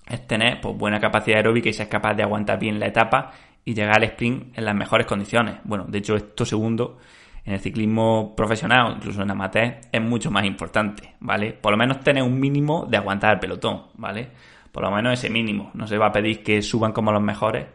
es 0.07 0.25
tener 0.25 0.61
pues, 0.61 0.75
buena 0.77 0.99
capacidad 0.99 1.37
aeróbica 1.37 1.69
y 1.69 1.73
ser 1.73 1.89
capaz 1.89 2.13
de 2.13 2.23
aguantar 2.23 2.59
bien 2.59 2.79
la 2.79 2.87
etapa 2.87 3.31
y 3.65 3.73
llegar 3.73 3.97
al 3.97 4.03
sprint 4.05 4.57
en 4.57 4.65
las 4.65 4.75
mejores 4.75 5.05
condiciones. 5.05 5.55
Bueno, 5.63 5.85
de 5.87 5.97
hecho, 5.97 6.15
esto 6.15 6.45
segundo 6.45 6.97
en 7.43 7.53
el 7.53 7.59
ciclismo 7.59 8.35
profesional, 8.35 8.93
incluso 8.97 9.21
en 9.21 9.31
amateur, 9.31 9.79
es 9.91 10.01
mucho 10.01 10.29
más 10.31 10.43
importante, 10.45 11.15
¿vale? 11.21 11.53
Por 11.53 11.71
lo 11.71 11.77
menos 11.77 12.01
tener 12.01 12.23
un 12.23 12.39
mínimo 12.39 12.85
de 12.85 12.97
aguantar 12.97 13.35
el 13.35 13.39
pelotón, 13.39 13.83
¿vale? 13.95 14.29
Por 14.71 14.83
lo 14.83 14.91
menos 14.91 15.13
ese 15.13 15.29
mínimo. 15.29 15.71
No 15.73 15.87
se 15.87 15.97
va 15.97 16.07
a 16.07 16.11
pedir 16.11 16.43
que 16.43 16.61
suban 16.61 16.91
como 16.91 17.11
los 17.11 17.21
mejores, 17.21 17.67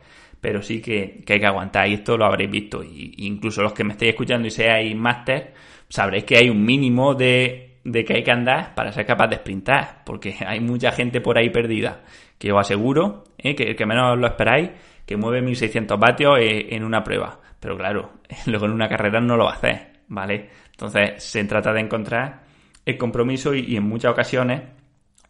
pero 0.42 0.61
sí 0.61 0.83
que, 0.83 1.22
hay 1.26 1.38
que 1.38 1.46
aguantar 1.46 1.88
y 1.88 1.94
esto 1.94 2.18
lo 2.18 2.26
habréis 2.26 2.50
visto. 2.50 2.83
Y, 2.83 3.14
incluso 3.18 3.62
los 3.62 3.72
que 3.72 3.85
me 3.85 3.92
estéis 3.92 4.11
escuchando 4.11 4.48
y 4.48 4.50
seáis 4.50 4.94
máster, 4.94 5.55
sabréis 5.88 6.24
que 6.24 6.37
hay 6.37 6.50
un 6.50 6.64
mínimo 6.64 7.14
de, 7.14 7.78
de 7.85 8.05
que 8.05 8.14
hay 8.14 8.22
que 8.24 8.33
andar 8.33 8.74
para 8.74 8.90
ser 8.90 9.07
capaz 9.07 9.28
de 9.28 9.37
sprintar, 9.37 10.02
porque 10.05 10.35
hay 10.46 10.59
mucha 10.59 10.90
gente 10.90 11.20
por 11.20 11.38
ahí 11.38 11.48
perdida, 11.48 12.02
que 12.38 12.52
os 12.52 12.61
aseguro, 12.61 13.22
¿eh? 13.38 13.55
que 13.55 13.62
el 13.62 13.76
que 13.76 13.87
menos 13.87 14.18
lo 14.18 14.26
esperáis, 14.26 14.70
que 15.07 15.16
mueve 15.16 15.42
1600 15.42 15.98
vatios 15.98 16.38
eh, 16.40 16.74
en 16.74 16.83
una 16.83 17.05
prueba. 17.05 17.38
Pero 17.61 17.76
claro, 17.76 18.14
luego 18.46 18.66
en 18.66 18.72
una 18.72 18.88
carrera 18.88 19.20
no 19.20 19.37
lo 19.37 19.44
va 19.44 19.52
a 19.52 19.55
hacer, 19.55 20.00
¿vale? 20.09 20.50
Entonces 20.72 21.22
se 21.22 21.44
trata 21.44 21.72
de 21.72 21.83
encontrar 21.83 22.42
el 22.85 22.98
compromiso 22.98 23.55
y, 23.55 23.61
y 23.61 23.76
en 23.76 23.85
muchas 23.85 24.11
ocasiones 24.11 24.61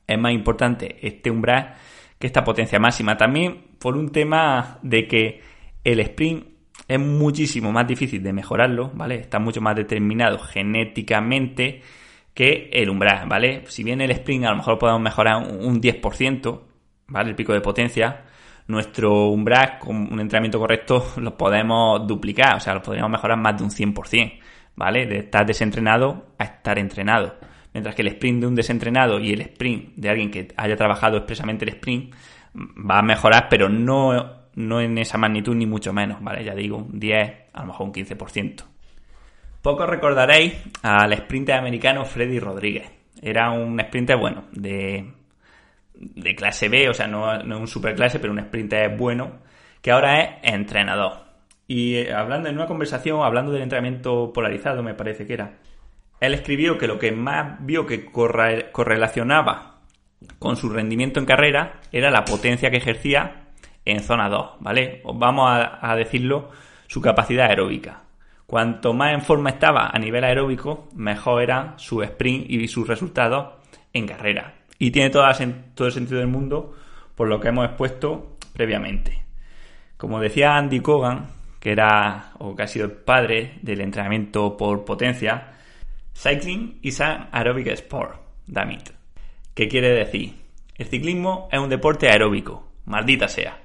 es 0.07 0.18
más 0.18 0.33
importante 0.33 0.96
este 1.07 1.31
umbral 1.31 1.75
que 2.22 2.28
esta 2.28 2.44
potencia 2.44 2.78
máxima. 2.78 3.16
También 3.16 3.64
por 3.80 3.96
un 3.96 4.12
tema 4.12 4.78
de 4.82 5.08
que 5.08 5.40
el 5.82 5.98
sprint 5.98 6.46
es 6.87 7.00
muchísimo 7.00 7.72
más 7.72 7.85
difícil 7.85 8.22
de 8.22 8.32
mejorarlo, 8.32 8.92
¿vale? 8.94 9.16
Está 9.16 9.40
mucho 9.40 9.61
más 9.61 9.74
determinado 9.74 10.38
genéticamente 10.38 11.82
que 12.32 12.70
el 12.72 12.90
umbral, 12.90 13.26
¿vale? 13.28 13.64
Si 13.66 13.82
bien 13.82 14.00
el 14.00 14.12
sprint 14.12 14.44
a 14.44 14.50
lo 14.50 14.56
mejor 14.58 14.78
podemos 14.78 15.02
mejorar 15.02 15.38
un 15.38 15.82
10%, 15.82 16.61
¿vale? 17.08 17.30
El 17.30 17.35
pico 17.35 17.54
de 17.54 17.61
potencia, 17.61 18.22
nuestro 18.68 19.26
umbral 19.26 19.80
con 19.80 19.96
un 19.96 20.20
entrenamiento 20.20 20.61
correcto 20.61 21.04
lo 21.16 21.37
podemos 21.37 22.06
duplicar, 22.06 22.54
o 22.54 22.61
sea, 22.61 22.74
lo 22.74 22.82
podríamos 22.82 23.11
mejorar 23.11 23.37
más 23.37 23.56
de 23.56 23.64
un 23.64 23.70
100%, 23.70 24.38
¿vale? 24.76 25.06
De 25.06 25.18
estar 25.18 25.44
desentrenado 25.44 26.26
a 26.38 26.44
estar 26.44 26.78
entrenado. 26.78 27.35
Mientras 27.72 27.94
que 27.94 28.02
el 28.02 28.08
sprint 28.08 28.40
de 28.40 28.46
un 28.46 28.54
desentrenado 28.54 29.18
y 29.18 29.32
el 29.32 29.40
sprint 29.42 29.94
de 29.96 30.08
alguien 30.11 30.30
que 30.30 30.48
haya 30.56 30.76
trabajado 30.76 31.16
expresamente 31.16 31.64
el 31.64 31.70
sprint 31.70 32.14
va 32.54 32.98
a 32.98 33.02
mejorar, 33.02 33.48
pero 33.48 33.68
no, 33.68 34.42
no 34.54 34.80
en 34.80 34.98
esa 34.98 35.18
magnitud 35.18 35.54
ni 35.54 35.66
mucho 35.66 35.92
menos, 35.92 36.22
¿vale? 36.22 36.44
Ya 36.44 36.54
digo, 36.54 36.78
un 36.78 36.98
10, 36.98 37.32
a 37.52 37.61
lo 37.61 37.66
mejor 37.68 37.87
un 37.87 37.92
15%. 37.94 38.64
Poco 39.62 39.87
recordaréis 39.87 40.54
al 40.82 41.16
sprinter 41.16 41.54
americano 41.54 42.04
Freddy 42.04 42.38
Rodríguez. 42.38 42.90
Era 43.22 43.50
un 43.52 43.80
sprinter 43.80 44.16
bueno, 44.16 44.44
de, 44.50 45.12
de 45.94 46.35
clase 46.35 46.68
B, 46.68 46.88
o 46.88 46.94
sea, 46.94 47.06
no, 47.06 47.42
no 47.44 47.58
un 47.58 47.68
superclase, 47.68 48.18
pero 48.18 48.32
un 48.32 48.40
sprinter 48.40 48.96
bueno, 48.96 49.38
que 49.80 49.92
ahora 49.92 50.20
es 50.20 50.52
entrenador. 50.52 51.24
Y 51.68 51.94
eh, 51.94 52.12
hablando 52.12 52.48
en 52.48 52.56
una 52.56 52.66
conversación, 52.66 53.22
hablando 53.22 53.52
del 53.52 53.62
entrenamiento 53.62 54.32
polarizado, 54.32 54.82
me 54.82 54.94
parece 54.94 55.26
que 55.26 55.35
era, 55.35 55.58
él 56.22 56.35
escribió 56.35 56.78
que 56.78 56.87
lo 56.87 57.00
que 57.00 57.11
más 57.11 57.56
vio 57.66 57.85
que 57.85 58.06
correlacionaba 58.06 59.80
con 60.38 60.56
su 60.56 60.68
rendimiento 60.68 61.18
en 61.18 61.26
carrera 61.26 61.80
era 61.90 62.12
la 62.12 62.24
potencia 62.24 62.70
que 62.70 62.76
ejercía 62.76 63.48
en 63.85 64.00
zona 64.04 64.28
2, 64.28 64.58
¿vale? 64.61 65.02
Vamos 65.04 65.50
a, 65.50 65.96
decirlo, 65.96 66.50
su 66.87 67.00
capacidad 67.00 67.48
aeróbica. 67.48 68.04
Cuanto 68.46 68.92
más 68.92 69.14
en 69.14 69.22
forma 69.22 69.50
estaba 69.50 69.90
a 69.92 69.98
nivel 69.98 70.22
aeróbico, 70.22 70.88
mejor 70.94 71.42
era 71.42 71.74
su 71.76 72.04
sprint 72.04 72.48
y 72.48 72.68
sus 72.68 72.87
resultados 72.87 73.54
en 73.92 74.06
carrera. 74.06 74.54
Y 74.78 74.92
tiene 74.92 75.11
todo 75.11 75.26
el 75.28 75.92
sentido 75.92 76.20
del 76.20 76.28
mundo 76.28 76.76
por 77.16 77.26
lo 77.26 77.40
que 77.40 77.48
hemos 77.48 77.66
expuesto 77.66 78.37
previamente. 78.52 79.24
Como 79.96 80.20
decía 80.20 80.56
Andy 80.56 80.78
Cogan, 80.78 81.26
que 81.58 81.72
era 81.72 82.30
o 82.38 82.54
que 82.54 82.62
ha 82.62 82.68
sido 82.68 82.85
el 82.85 82.92
padre 82.92 83.58
del 83.62 83.80
entrenamiento 83.80 84.56
por 84.56 84.85
potencia, 84.85 85.48
cycling 86.14 86.79
is 86.83 87.01
an 87.01 87.29
aerobic 87.33 87.68
sport, 87.77 88.16
damn 88.46 88.70
it. 88.70 88.90
¿Qué 89.55 89.68
quiere 89.68 89.90
decir? 89.90 90.35
El 90.77 90.87
ciclismo 90.87 91.48
es 91.53 91.59
un 91.59 91.68
deporte 91.68 92.09
aeróbico, 92.09 92.70
maldita 92.87 93.29
sea. 93.29 93.61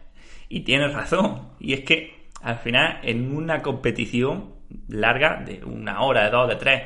Y 0.49 0.59
tienes 0.61 0.93
razón, 0.93 1.49
y 1.59 1.73
es 1.73 1.81
que 1.81 2.29
al 2.41 2.57
final 2.57 2.99
en 3.03 3.35
una 3.35 3.61
competición 3.61 4.55
larga, 4.87 5.43
de 5.45 5.63
una 5.63 6.01
hora, 6.01 6.23
de 6.25 6.31
dos, 6.31 6.49
de 6.49 6.55
tres, 6.55 6.81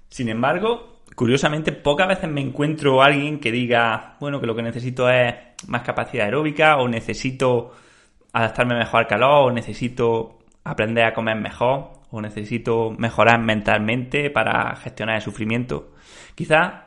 Sin 0.08 0.28
embargo, 0.28 1.02
curiosamente, 1.14 1.72
pocas 1.72 2.08
veces 2.08 2.28
me 2.28 2.40
encuentro 2.40 3.02
a 3.02 3.06
alguien 3.06 3.38
que 3.38 3.52
diga, 3.52 4.16
bueno, 4.20 4.40
que 4.40 4.46
lo 4.46 4.54
que 4.54 4.62
necesito 4.62 5.08
es 5.08 5.34
más 5.68 5.82
capacidad 5.82 6.24
aeróbica, 6.24 6.76
o 6.76 6.88
necesito 6.88 7.72
adaptarme 8.32 8.76
mejor 8.76 9.00
al 9.00 9.06
calor, 9.06 9.50
o 9.50 9.52
necesito 9.52 10.38
aprender 10.64 11.04
a 11.04 11.14
comer 11.14 11.36
mejor, 11.36 11.92
o 12.10 12.20
necesito 12.20 12.90
mejorar 12.98 13.40
mentalmente 13.40 14.30
para 14.30 14.74
gestionar 14.76 15.16
el 15.16 15.22
sufrimiento. 15.22 15.92
Quizá 16.34 16.86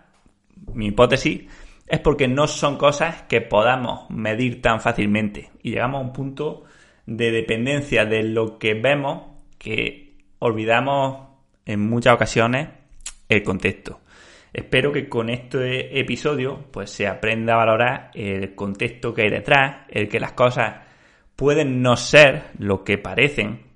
mi 0.73 0.88
hipótesis 0.88 1.43
es 1.93 1.99
porque 1.99 2.27
no 2.27 2.47
son 2.47 2.79
cosas 2.79 3.21
que 3.29 3.39
podamos 3.39 4.10
medir 4.10 4.63
tan 4.63 4.82
fácilmente 4.82 5.51
y 5.62 5.69
llegamos 5.69 6.01
a 6.01 6.06
un 6.06 6.12
punto 6.12 6.63
de 7.06 7.29
dependencia 7.29 8.03
de 8.03 8.23
lo 8.23 8.58
que 8.58 8.73
vemos 8.73 9.25
que 9.60 10.15
olvidamos 10.39 11.27
en 11.67 11.82
muchas 11.82 12.15
ocasiones 12.15 12.69
el 13.29 13.43
contexto. 13.43 13.99
Espero 14.51 14.91
que 14.91 15.08
con 15.08 15.29
este 15.29 15.99
episodio 15.99 16.65
pues 16.71 16.89
se 16.89 17.06
aprenda 17.06 17.53
a 17.53 17.58
valorar 17.58 18.10
el 18.15 18.56
contexto 18.56 19.13
que 19.13 19.25
hay 19.25 19.29
detrás, 19.29 19.86
el 19.89 20.10
que 20.10 20.19
las 20.19 20.32
cosas 20.32 20.77
pueden 21.36 21.84
no 21.84 21.95
ser 21.95 22.45
lo 22.58 22.84
que 22.84 22.97
parecen 22.97 23.67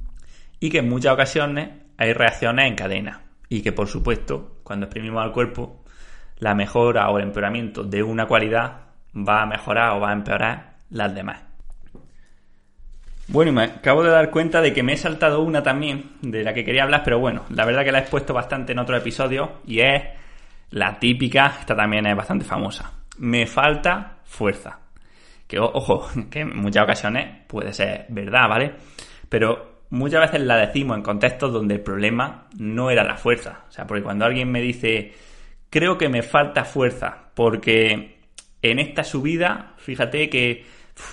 y 0.60 0.72
que 0.72 0.80
en 0.80 0.90
muchas 0.90 1.14
ocasiones 1.14 1.70
hay 1.98 2.14
reacciones 2.14 2.68
en 2.68 2.76
cadena 2.76 3.26
y 3.48 3.62
que 3.62 3.74
por 3.74 3.88
supuesto 3.88 4.58
cuando 4.64 4.88
exprimimos 4.88 5.24
al 5.24 5.32
cuerpo 5.32 5.84
la 6.40 6.56
mejora 6.56 7.10
o 7.10 7.18
el 7.18 7.24
empeoramiento 7.24 7.84
de 7.84 8.04
una 8.04 8.28
cualidad 8.28 8.82
va 9.16 9.42
a 9.42 9.46
mejorar 9.46 9.92
o 9.94 10.00
va 10.00 10.10
a 10.10 10.14
empeorar 10.14 10.78
las 10.90 11.14
demás. 11.14 11.44
Bueno, 13.30 13.52
y 13.52 13.54
me 13.56 13.64
acabo 13.64 14.04
de 14.04 14.12
dar 14.12 14.32
cuenta 14.32 14.62
de 14.62 14.72
que 14.72 14.84
me 14.84 14.94
he 14.94 14.98
saltado 14.98 15.42
una 15.42 15.62
también 15.62 16.12
de 16.22 16.44
la 16.44 16.54
que 16.54 16.64
quería 16.64 16.84
hablar, 16.84 17.02
pero 17.04 17.20
bueno, 17.20 17.44
la 17.50 17.66
verdad 17.66 17.84
que 17.84 17.92
la 17.92 18.00
he 18.00 18.02
expuesto 18.02 18.34
bastante 18.34 18.72
en 18.72 18.80
otro 18.80 18.96
episodio 18.96 19.60
y 19.66 19.82
es 19.82 20.02
la 20.72 20.98
típica, 20.98 21.58
esta 21.60 21.76
también 21.76 22.06
es 22.06 22.16
bastante 22.16 22.46
famosa. 22.46 22.92
Me 23.18 23.46
falta 23.46 24.20
fuerza. 24.24 24.80
Que 25.46 25.60
ojo, 25.60 26.08
que 26.30 26.42
en 26.42 26.58
muchas 26.58 26.84
ocasiones 26.84 27.44
puede 27.48 27.74
ser 27.74 28.06
verdad, 28.10 28.48
¿vale? 28.48 28.76
Pero 29.28 29.82
muchas 29.90 30.22
veces 30.22 30.42
la 30.46 30.58
decimos 30.58 30.98
en 30.98 31.04
contextos 31.04 31.52
donde 31.52 31.76
el 31.76 31.82
problema 31.82 32.48
no 32.58 32.90
era 32.90 33.04
la 33.04 33.18
fuerza. 33.18 33.66
O 33.68 33.72
sea, 33.72 33.86
porque 33.86 34.04
cuando 34.04 34.24
alguien 34.24 34.50
me 34.50 34.62
dice, 34.62 35.14
creo 35.70 35.98
que 35.98 36.10
me 36.10 36.22
falta 36.22 36.66
fuerza, 36.66 37.30
porque 37.34 38.18
en 38.62 38.80
esta 38.80 39.04
subida, 39.04 39.74
fíjate 39.78 40.30
que 40.30 40.66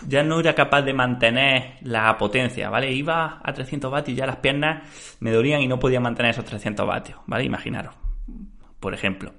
ya 0.08 0.22
no 0.22 0.40
era 0.40 0.54
capaz 0.54 0.82
de 0.82 0.94
mantener 0.94 1.74
la 1.82 2.16
potencia, 2.16 2.70
¿vale? 2.70 2.92
Iba 2.92 3.40
a 3.42 3.52
300 3.52 3.90
vatios 3.90 4.16
y 4.16 4.18
ya 4.18 4.26
las 4.26 4.36
piernas 4.36 5.16
me 5.20 5.30
dolían 5.30 5.60
y 5.60 5.68
no 5.68 5.78
podía 5.78 6.00
mantener 6.00 6.30
esos 6.30 6.44
300 6.44 6.86
vatios, 6.86 7.20
¿vale? 7.26 7.44
Imaginaros, 7.44 7.94
por 8.80 8.94
ejemplo. 8.94 9.32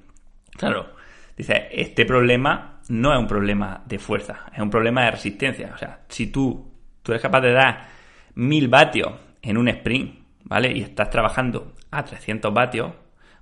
Claro, 0.51 0.93
dice, 1.35 1.67
este 1.71 2.05
problema 2.05 2.81
no 2.89 3.13
es 3.13 3.19
un 3.19 3.27
problema 3.27 3.83
de 3.85 3.99
fuerza, 3.99 4.45
es 4.53 4.59
un 4.59 4.69
problema 4.69 5.05
de 5.05 5.11
resistencia. 5.11 5.71
O 5.73 5.77
sea, 5.77 6.01
si 6.07 6.27
tú, 6.27 6.71
tú 7.01 7.11
eres 7.11 7.21
capaz 7.21 7.41
de 7.41 7.53
dar 7.53 7.87
1000 8.35 8.67
vatios 8.67 9.13
en 9.41 9.57
un 9.57 9.67
sprint, 9.67 10.19
¿vale? 10.43 10.71
Y 10.71 10.81
estás 10.81 11.09
trabajando 11.09 11.73
a 11.91 12.03
300 12.03 12.53
vatios, 12.53 12.91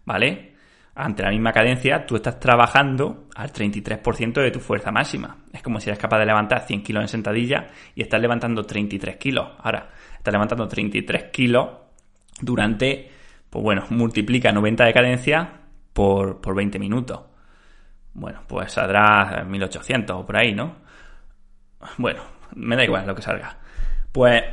¿vale? 0.05 0.52
Ante 0.95 1.23
la 1.23 1.32
misma 1.32 1.51
cadencia, 1.51 2.06
tú 2.06 2.15
estás 2.15 2.39
trabajando 2.39 3.25
al 3.36 3.51
33% 3.51 4.41
de 4.41 4.51
tu 4.51 4.60
fuerza 4.60 4.91
máxima. 4.91 5.38
Es 5.51 5.63
como 5.63 5.79
si 5.79 5.89
eres 5.89 5.99
capaz 5.99 6.19
de 6.19 6.25
levantar 6.25 6.67
100 6.67 6.84
kilos 6.84 7.01
en 7.01 7.08
sentadilla 7.08 7.67
y 7.95 8.03
estás 8.03 8.21
levantando 8.21 8.63
33 8.63 9.17
kilos. 9.17 9.49
Ahora, 9.60 9.89
estás 10.17 10.32
levantando 10.32 10.67
33 10.67 11.25
kilos 11.32 11.69
durante, 12.41 13.10
pues 13.49 13.63
bueno, 13.63 13.86
multiplica 13.89 14.51
90 14.51 14.86
de 14.86 14.93
cadencia 14.93 15.49
por, 15.93 16.39
por 16.41 16.56
20 16.56 16.77
minutos. 16.77 17.21
Bueno, 18.13 18.43
pues 18.47 18.73
saldrá 18.73 19.43
1800 19.43 20.15
o 20.15 20.25
por 20.25 20.38
ahí, 20.38 20.53
¿no? 20.53 20.75
Bueno, 21.97 22.21
me 22.56 22.75
da 22.75 22.84
igual 22.84 23.08
lo 23.08 23.15
que 23.15 23.23
salga. 23.23 23.58
Pues 24.12 24.43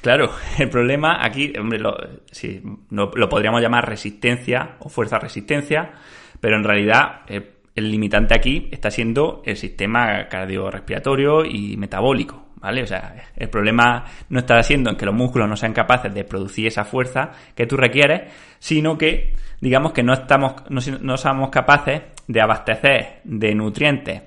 Claro, 0.00 0.30
el 0.58 0.68
problema 0.68 1.24
aquí, 1.24 1.52
hombre, 1.58 1.78
lo, 1.78 1.96
sí, 2.30 2.62
lo 2.90 3.28
podríamos 3.28 3.60
llamar 3.60 3.88
resistencia 3.88 4.76
o 4.80 4.88
fuerza-resistencia, 4.88 5.92
pero 6.40 6.56
en 6.56 6.64
realidad 6.64 7.22
eh, 7.28 7.58
el 7.74 7.90
limitante 7.90 8.34
aquí 8.34 8.68
está 8.70 8.90
siendo 8.90 9.42
el 9.44 9.56
sistema 9.56 10.26
cardiorrespiratorio 10.28 11.44
y 11.44 11.76
metabólico, 11.76 12.48
¿vale? 12.56 12.82
O 12.82 12.86
sea, 12.86 13.14
el 13.36 13.48
problema 13.48 14.04
no 14.28 14.40
está 14.40 14.60
siendo 14.62 14.90
en 14.90 14.96
que 14.96 15.06
los 15.06 15.14
músculos 15.14 15.48
no 15.48 15.56
sean 15.56 15.72
capaces 15.72 16.12
de 16.12 16.24
producir 16.24 16.66
esa 16.66 16.84
fuerza 16.84 17.30
que 17.54 17.66
tú 17.66 17.76
requieres, 17.76 18.32
sino 18.58 18.98
que, 18.98 19.34
digamos 19.60 19.92
que 19.92 20.02
no 20.02 20.12
estamos, 20.12 20.54
no, 20.68 20.80
no 21.00 21.16
somos 21.16 21.50
capaces 21.50 22.02
de 22.26 22.40
abastecer 22.40 23.20
de 23.24 23.54
nutrientes 23.54 24.22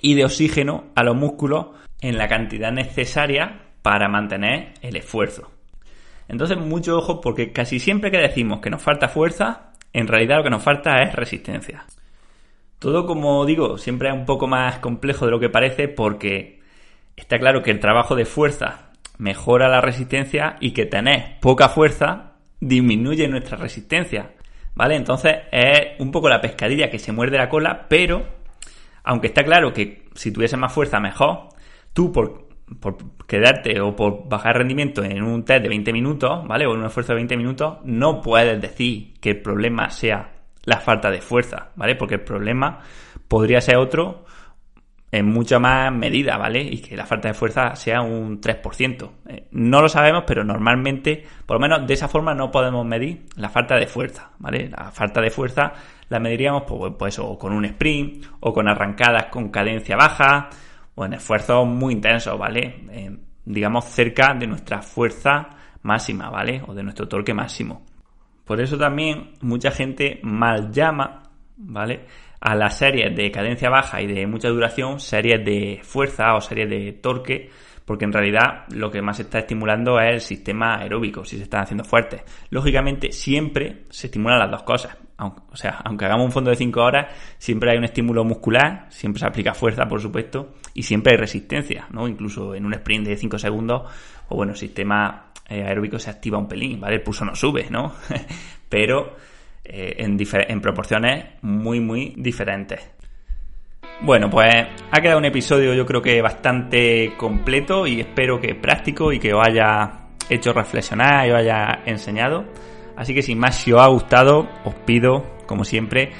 y 0.00 0.14
de 0.14 0.24
oxígeno 0.24 0.86
a 0.94 1.02
los 1.02 1.16
músculos 1.16 1.66
en 2.00 2.16
la 2.16 2.28
cantidad 2.28 2.72
necesaria 2.72 3.65
para 3.86 4.08
mantener 4.08 4.72
el 4.82 4.96
esfuerzo. 4.96 5.48
Entonces, 6.26 6.58
mucho 6.58 6.98
ojo 6.98 7.20
porque 7.20 7.52
casi 7.52 7.78
siempre 7.78 8.10
que 8.10 8.16
decimos 8.16 8.58
que 8.58 8.68
nos 8.68 8.82
falta 8.82 9.06
fuerza, 9.06 9.74
en 9.92 10.08
realidad 10.08 10.38
lo 10.38 10.42
que 10.42 10.50
nos 10.50 10.64
falta 10.64 11.04
es 11.04 11.14
resistencia. 11.14 11.84
Todo, 12.80 13.06
como 13.06 13.46
digo, 13.46 13.78
siempre 13.78 14.08
es 14.08 14.14
un 14.16 14.26
poco 14.26 14.48
más 14.48 14.80
complejo 14.80 15.24
de 15.24 15.30
lo 15.30 15.38
que 15.38 15.50
parece 15.50 15.86
porque 15.86 16.58
está 17.14 17.38
claro 17.38 17.62
que 17.62 17.70
el 17.70 17.78
trabajo 17.78 18.16
de 18.16 18.24
fuerza 18.24 18.90
mejora 19.18 19.68
la 19.68 19.80
resistencia 19.80 20.56
y 20.58 20.72
que 20.72 20.86
tener 20.86 21.38
poca 21.40 21.68
fuerza 21.68 22.32
disminuye 22.58 23.28
nuestra 23.28 23.56
resistencia. 23.56 24.32
¿Vale? 24.74 24.96
Entonces 24.96 25.32
es 25.52 26.00
un 26.00 26.10
poco 26.10 26.28
la 26.28 26.40
pescadilla 26.40 26.90
que 26.90 26.98
se 26.98 27.12
muerde 27.12 27.38
la 27.38 27.48
cola, 27.48 27.86
pero 27.88 28.26
aunque 29.04 29.28
está 29.28 29.44
claro 29.44 29.72
que 29.72 30.08
si 30.16 30.32
tuviese 30.32 30.56
más 30.56 30.72
fuerza 30.72 30.98
mejor, 30.98 31.50
tú 31.92 32.10
por 32.10 32.45
por 32.80 32.96
quedarte 33.26 33.80
o 33.80 33.94
por 33.94 34.28
bajar 34.28 34.58
rendimiento 34.58 35.02
en 35.04 35.22
un 35.22 35.44
test 35.44 35.62
de 35.62 35.68
20 35.68 35.92
minutos, 35.92 36.46
¿vale? 36.46 36.66
O 36.66 36.72
en 36.74 36.80
un 36.80 36.86
esfuerzo 36.86 37.12
de 37.12 37.16
20 37.16 37.36
minutos, 37.36 37.78
no 37.84 38.20
puedes 38.20 38.60
decir 38.60 39.14
que 39.20 39.30
el 39.30 39.42
problema 39.42 39.90
sea 39.90 40.32
la 40.64 40.78
falta 40.78 41.10
de 41.10 41.20
fuerza, 41.20 41.70
¿vale? 41.76 41.94
Porque 41.94 42.16
el 42.16 42.22
problema 42.22 42.80
podría 43.28 43.60
ser 43.60 43.76
otro 43.76 44.24
en 45.12 45.26
mucha 45.26 45.58
más 45.58 45.92
medida, 45.92 46.36
¿vale? 46.36 46.60
Y 46.60 46.78
que 46.78 46.96
la 46.96 47.06
falta 47.06 47.28
de 47.28 47.34
fuerza 47.34 47.74
sea 47.76 48.02
un 48.02 48.40
3%. 48.40 49.10
Eh, 49.28 49.46
no 49.52 49.80
lo 49.80 49.88
sabemos, 49.88 50.24
pero 50.26 50.44
normalmente, 50.44 51.24
por 51.46 51.56
lo 51.56 51.60
menos 51.60 51.86
de 51.86 51.94
esa 51.94 52.08
forma 52.08 52.34
no 52.34 52.50
podemos 52.50 52.84
medir 52.84 53.26
la 53.36 53.48
falta 53.48 53.76
de 53.76 53.86
fuerza, 53.86 54.30
¿vale? 54.38 54.68
La 54.68 54.90
falta 54.90 55.20
de 55.20 55.30
fuerza 55.30 55.72
la 56.08 56.18
mediríamos 56.18 56.64
pues, 56.66 56.92
pues 56.98 57.18
o 57.18 57.38
con 57.38 57.52
un 57.52 57.64
sprint 57.64 58.26
o 58.40 58.52
con 58.52 58.68
arrancadas 58.68 59.26
con 59.26 59.48
cadencia 59.50 59.96
baja, 59.96 60.50
o 60.96 61.04
en 61.04 61.12
esfuerzos 61.12 61.66
muy 61.66 61.94
intensos, 61.94 62.36
¿vale? 62.36 62.84
Eh, 62.90 63.16
digamos 63.44 63.84
cerca 63.84 64.34
de 64.34 64.48
nuestra 64.48 64.82
fuerza 64.82 65.48
máxima, 65.82 66.28
¿vale? 66.28 66.62
O 66.66 66.74
de 66.74 66.82
nuestro 66.82 67.06
torque 67.06 67.32
máximo. 67.32 67.86
Por 68.44 68.60
eso 68.60 68.76
también 68.76 69.34
mucha 69.40 69.70
gente 69.70 70.18
mal 70.22 70.72
llama, 70.72 71.22
¿vale? 71.56 72.06
a 72.40 72.54
las 72.54 72.78
series 72.78 73.14
de 73.16 73.30
cadencia 73.30 73.70
baja 73.70 74.00
y 74.00 74.06
de 74.06 74.26
mucha 74.26 74.48
duración, 74.48 75.00
series 75.00 75.44
de 75.44 75.80
fuerza 75.82 76.34
o 76.34 76.40
series 76.40 76.68
de 76.68 76.92
torque, 76.92 77.50
porque 77.84 78.04
en 78.04 78.12
realidad 78.12 78.64
lo 78.70 78.90
que 78.90 79.02
más 79.02 79.16
se 79.16 79.22
está 79.22 79.40
estimulando 79.40 79.98
es 80.00 80.14
el 80.14 80.20
sistema 80.20 80.78
aeróbico, 80.78 81.24
si 81.24 81.36
se 81.36 81.44
están 81.44 81.62
haciendo 81.62 81.84
fuertes. 81.84 82.22
Lógicamente, 82.50 83.12
siempre 83.12 83.84
se 83.90 84.08
estimulan 84.08 84.38
las 84.38 84.50
dos 84.50 84.62
cosas. 84.64 84.96
O 85.18 85.56
sea, 85.56 85.80
aunque 85.84 86.04
hagamos 86.04 86.26
un 86.26 86.32
fondo 86.32 86.50
de 86.50 86.56
5 86.56 86.80
horas, 86.82 87.06
siempre 87.38 87.70
hay 87.70 87.78
un 87.78 87.84
estímulo 87.84 88.24
muscular, 88.24 88.86
siempre 88.90 89.20
se 89.20 89.26
aplica 89.26 89.54
fuerza, 89.54 89.86
por 89.86 90.00
supuesto, 90.00 90.54
y 90.74 90.82
siempre 90.82 91.12
hay 91.12 91.18
resistencia, 91.18 91.86
¿no? 91.90 92.06
Incluso 92.06 92.54
en 92.54 92.66
un 92.66 92.74
sprint 92.74 93.06
de 93.06 93.16
5 93.16 93.38
segundos, 93.38 93.82
o 94.28 94.36
bueno, 94.36 94.52
el 94.52 94.58
sistema 94.58 95.32
eh, 95.48 95.64
aeróbico 95.64 95.98
se 95.98 96.10
activa 96.10 96.38
un 96.38 96.48
pelín, 96.48 96.80
¿vale? 96.80 96.96
El 96.96 97.02
pulso 97.02 97.24
no 97.24 97.34
sube, 97.34 97.68
¿no? 97.70 97.94
Pero 98.68 99.16
eh, 99.64 99.96
en 99.98 100.60
proporciones 100.60 101.24
muy, 101.42 101.80
muy 101.80 102.14
diferentes. 102.16 102.96
Bueno, 104.02 104.28
pues 104.28 104.54
ha 104.90 105.00
quedado 105.00 105.18
un 105.18 105.24
episodio 105.24 105.72
yo 105.72 105.86
creo 105.86 106.02
que 106.02 106.20
bastante 106.20 107.14
completo 107.16 107.86
y 107.86 108.00
espero 108.00 108.38
que 108.38 108.54
práctico 108.54 109.10
y 109.10 109.18
que 109.18 109.32
os 109.32 109.46
haya 109.46 110.08
hecho 110.28 110.52
reflexionar 110.52 111.26
y 111.26 111.30
os 111.30 111.38
haya 111.38 111.80
enseñado. 111.86 112.44
Así 112.96 113.14
que 113.14 113.22
sin 113.22 113.38
más, 113.38 113.56
si 113.56 113.72
os 113.72 113.80
ha 113.80 113.86
gustado, 113.88 114.48
os 114.64 114.74
pido, 114.86 115.24
como 115.46 115.64
siempre, 115.64 116.12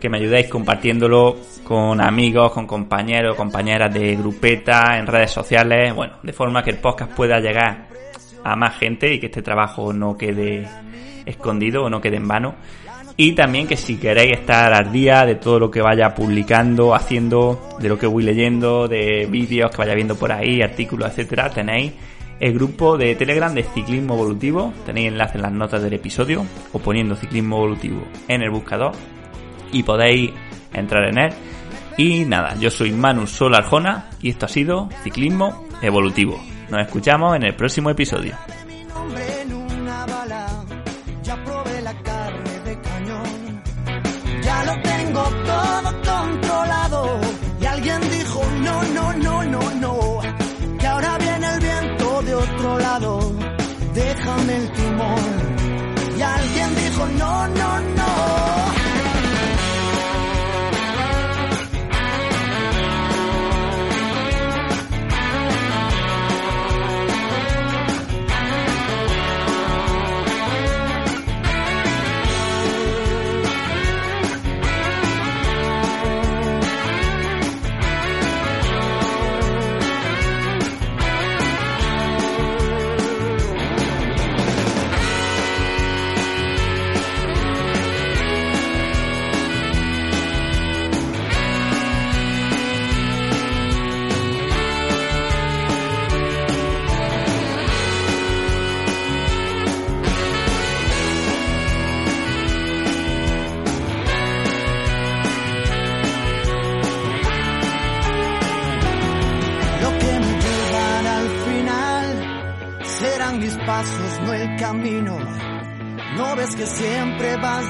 que 0.00 0.08
me 0.08 0.18
ayudéis 0.18 0.48
compartiéndolo 0.48 1.36
con 1.62 2.00
amigos, 2.00 2.52
con 2.52 2.66
compañeros, 2.66 3.36
compañeras 3.36 3.92
de 3.94 4.16
grupeta, 4.16 4.98
en 4.98 5.06
redes 5.06 5.30
sociales, 5.30 5.94
bueno, 5.94 6.18
de 6.22 6.32
forma 6.32 6.62
que 6.62 6.70
el 6.70 6.78
podcast 6.78 7.12
pueda 7.12 7.40
llegar 7.40 7.88
a 8.44 8.56
más 8.56 8.76
gente 8.78 9.14
y 9.14 9.18
que 9.18 9.26
este 9.26 9.42
trabajo 9.42 9.92
no 9.92 10.16
quede 10.16 10.68
escondido 11.24 11.84
o 11.84 11.90
no 11.90 12.00
quede 12.00 12.16
en 12.16 12.28
vano. 12.28 12.54
Y 13.16 13.32
también 13.32 13.68
que 13.68 13.76
si 13.76 13.96
queréis 13.96 14.40
estar 14.40 14.74
al 14.74 14.90
día 14.90 15.24
de 15.24 15.36
todo 15.36 15.60
lo 15.60 15.70
que 15.70 15.80
vaya 15.80 16.14
publicando, 16.14 16.94
haciendo, 16.94 17.76
de 17.78 17.88
lo 17.88 17.96
que 17.96 18.08
voy 18.08 18.24
leyendo, 18.24 18.88
de 18.88 19.26
vídeos 19.30 19.70
que 19.70 19.78
vaya 19.78 19.94
viendo 19.94 20.16
por 20.16 20.32
ahí, 20.32 20.60
artículos, 20.62 21.10
etcétera, 21.10 21.48
tenéis 21.48 21.92
el 22.40 22.54
grupo 22.54 22.96
de 22.96 23.14
Telegram 23.14 23.54
de 23.54 23.62
Ciclismo 23.62 24.14
Evolutivo. 24.14 24.72
Tenéis 24.86 25.08
enlace 25.08 25.38
en 25.38 25.42
las 25.42 25.52
notas 25.52 25.82
del 25.82 25.94
episodio 25.94 26.44
o 26.72 26.78
poniendo 26.78 27.16
Ciclismo 27.16 27.56
Evolutivo 27.56 28.02
en 28.28 28.42
el 28.42 28.50
buscador 28.50 28.92
y 29.72 29.82
podéis 29.82 30.30
entrar 30.72 31.08
en 31.08 31.18
él. 31.18 31.32
Y 31.96 32.24
nada, 32.24 32.56
yo 32.58 32.70
soy 32.70 32.92
Manu 32.92 33.26
Sol 33.26 33.54
Arjona 33.54 34.10
y 34.20 34.30
esto 34.30 34.46
ha 34.46 34.48
sido 34.48 34.88
Ciclismo 35.02 35.66
Evolutivo. 35.80 36.40
Nos 36.70 36.80
escuchamos 36.80 37.36
en 37.36 37.44
el 37.44 37.54
próximo 37.54 37.90
episodio. 37.90 38.34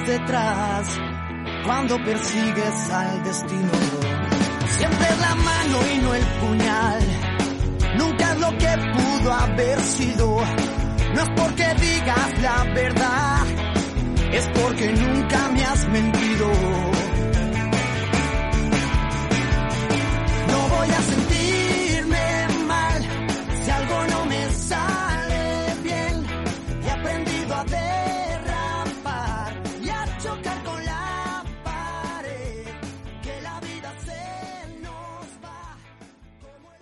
Detrás 0.07 0.87
cuando 1.65 1.97
persigues 2.05 2.91
al 2.91 3.23
destino. 3.25 3.73
Siempre 4.77 5.07
es 5.09 5.21
la 5.21 5.35
mano 5.35 5.79
y 5.95 5.99
no 5.99 6.15
el 6.15 6.25
puñal. 6.25 7.01
Nunca 7.99 8.33
es 8.33 8.41
lo 8.41 8.51
que 8.59 8.93
pudo 8.93 9.33
haber 9.33 9.81
sido. 9.81 10.37
No 11.15 11.21
es 11.23 11.31
porque 11.37 11.75
digas 11.81 12.41
la 12.43 12.65
verdad, 12.75 13.47
es 14.33 14.49
porque 14.61 14.93
nunca 14.93 15.49
me 15.51 15.65
has 15.65 15.89
mentido. 15.89 16.94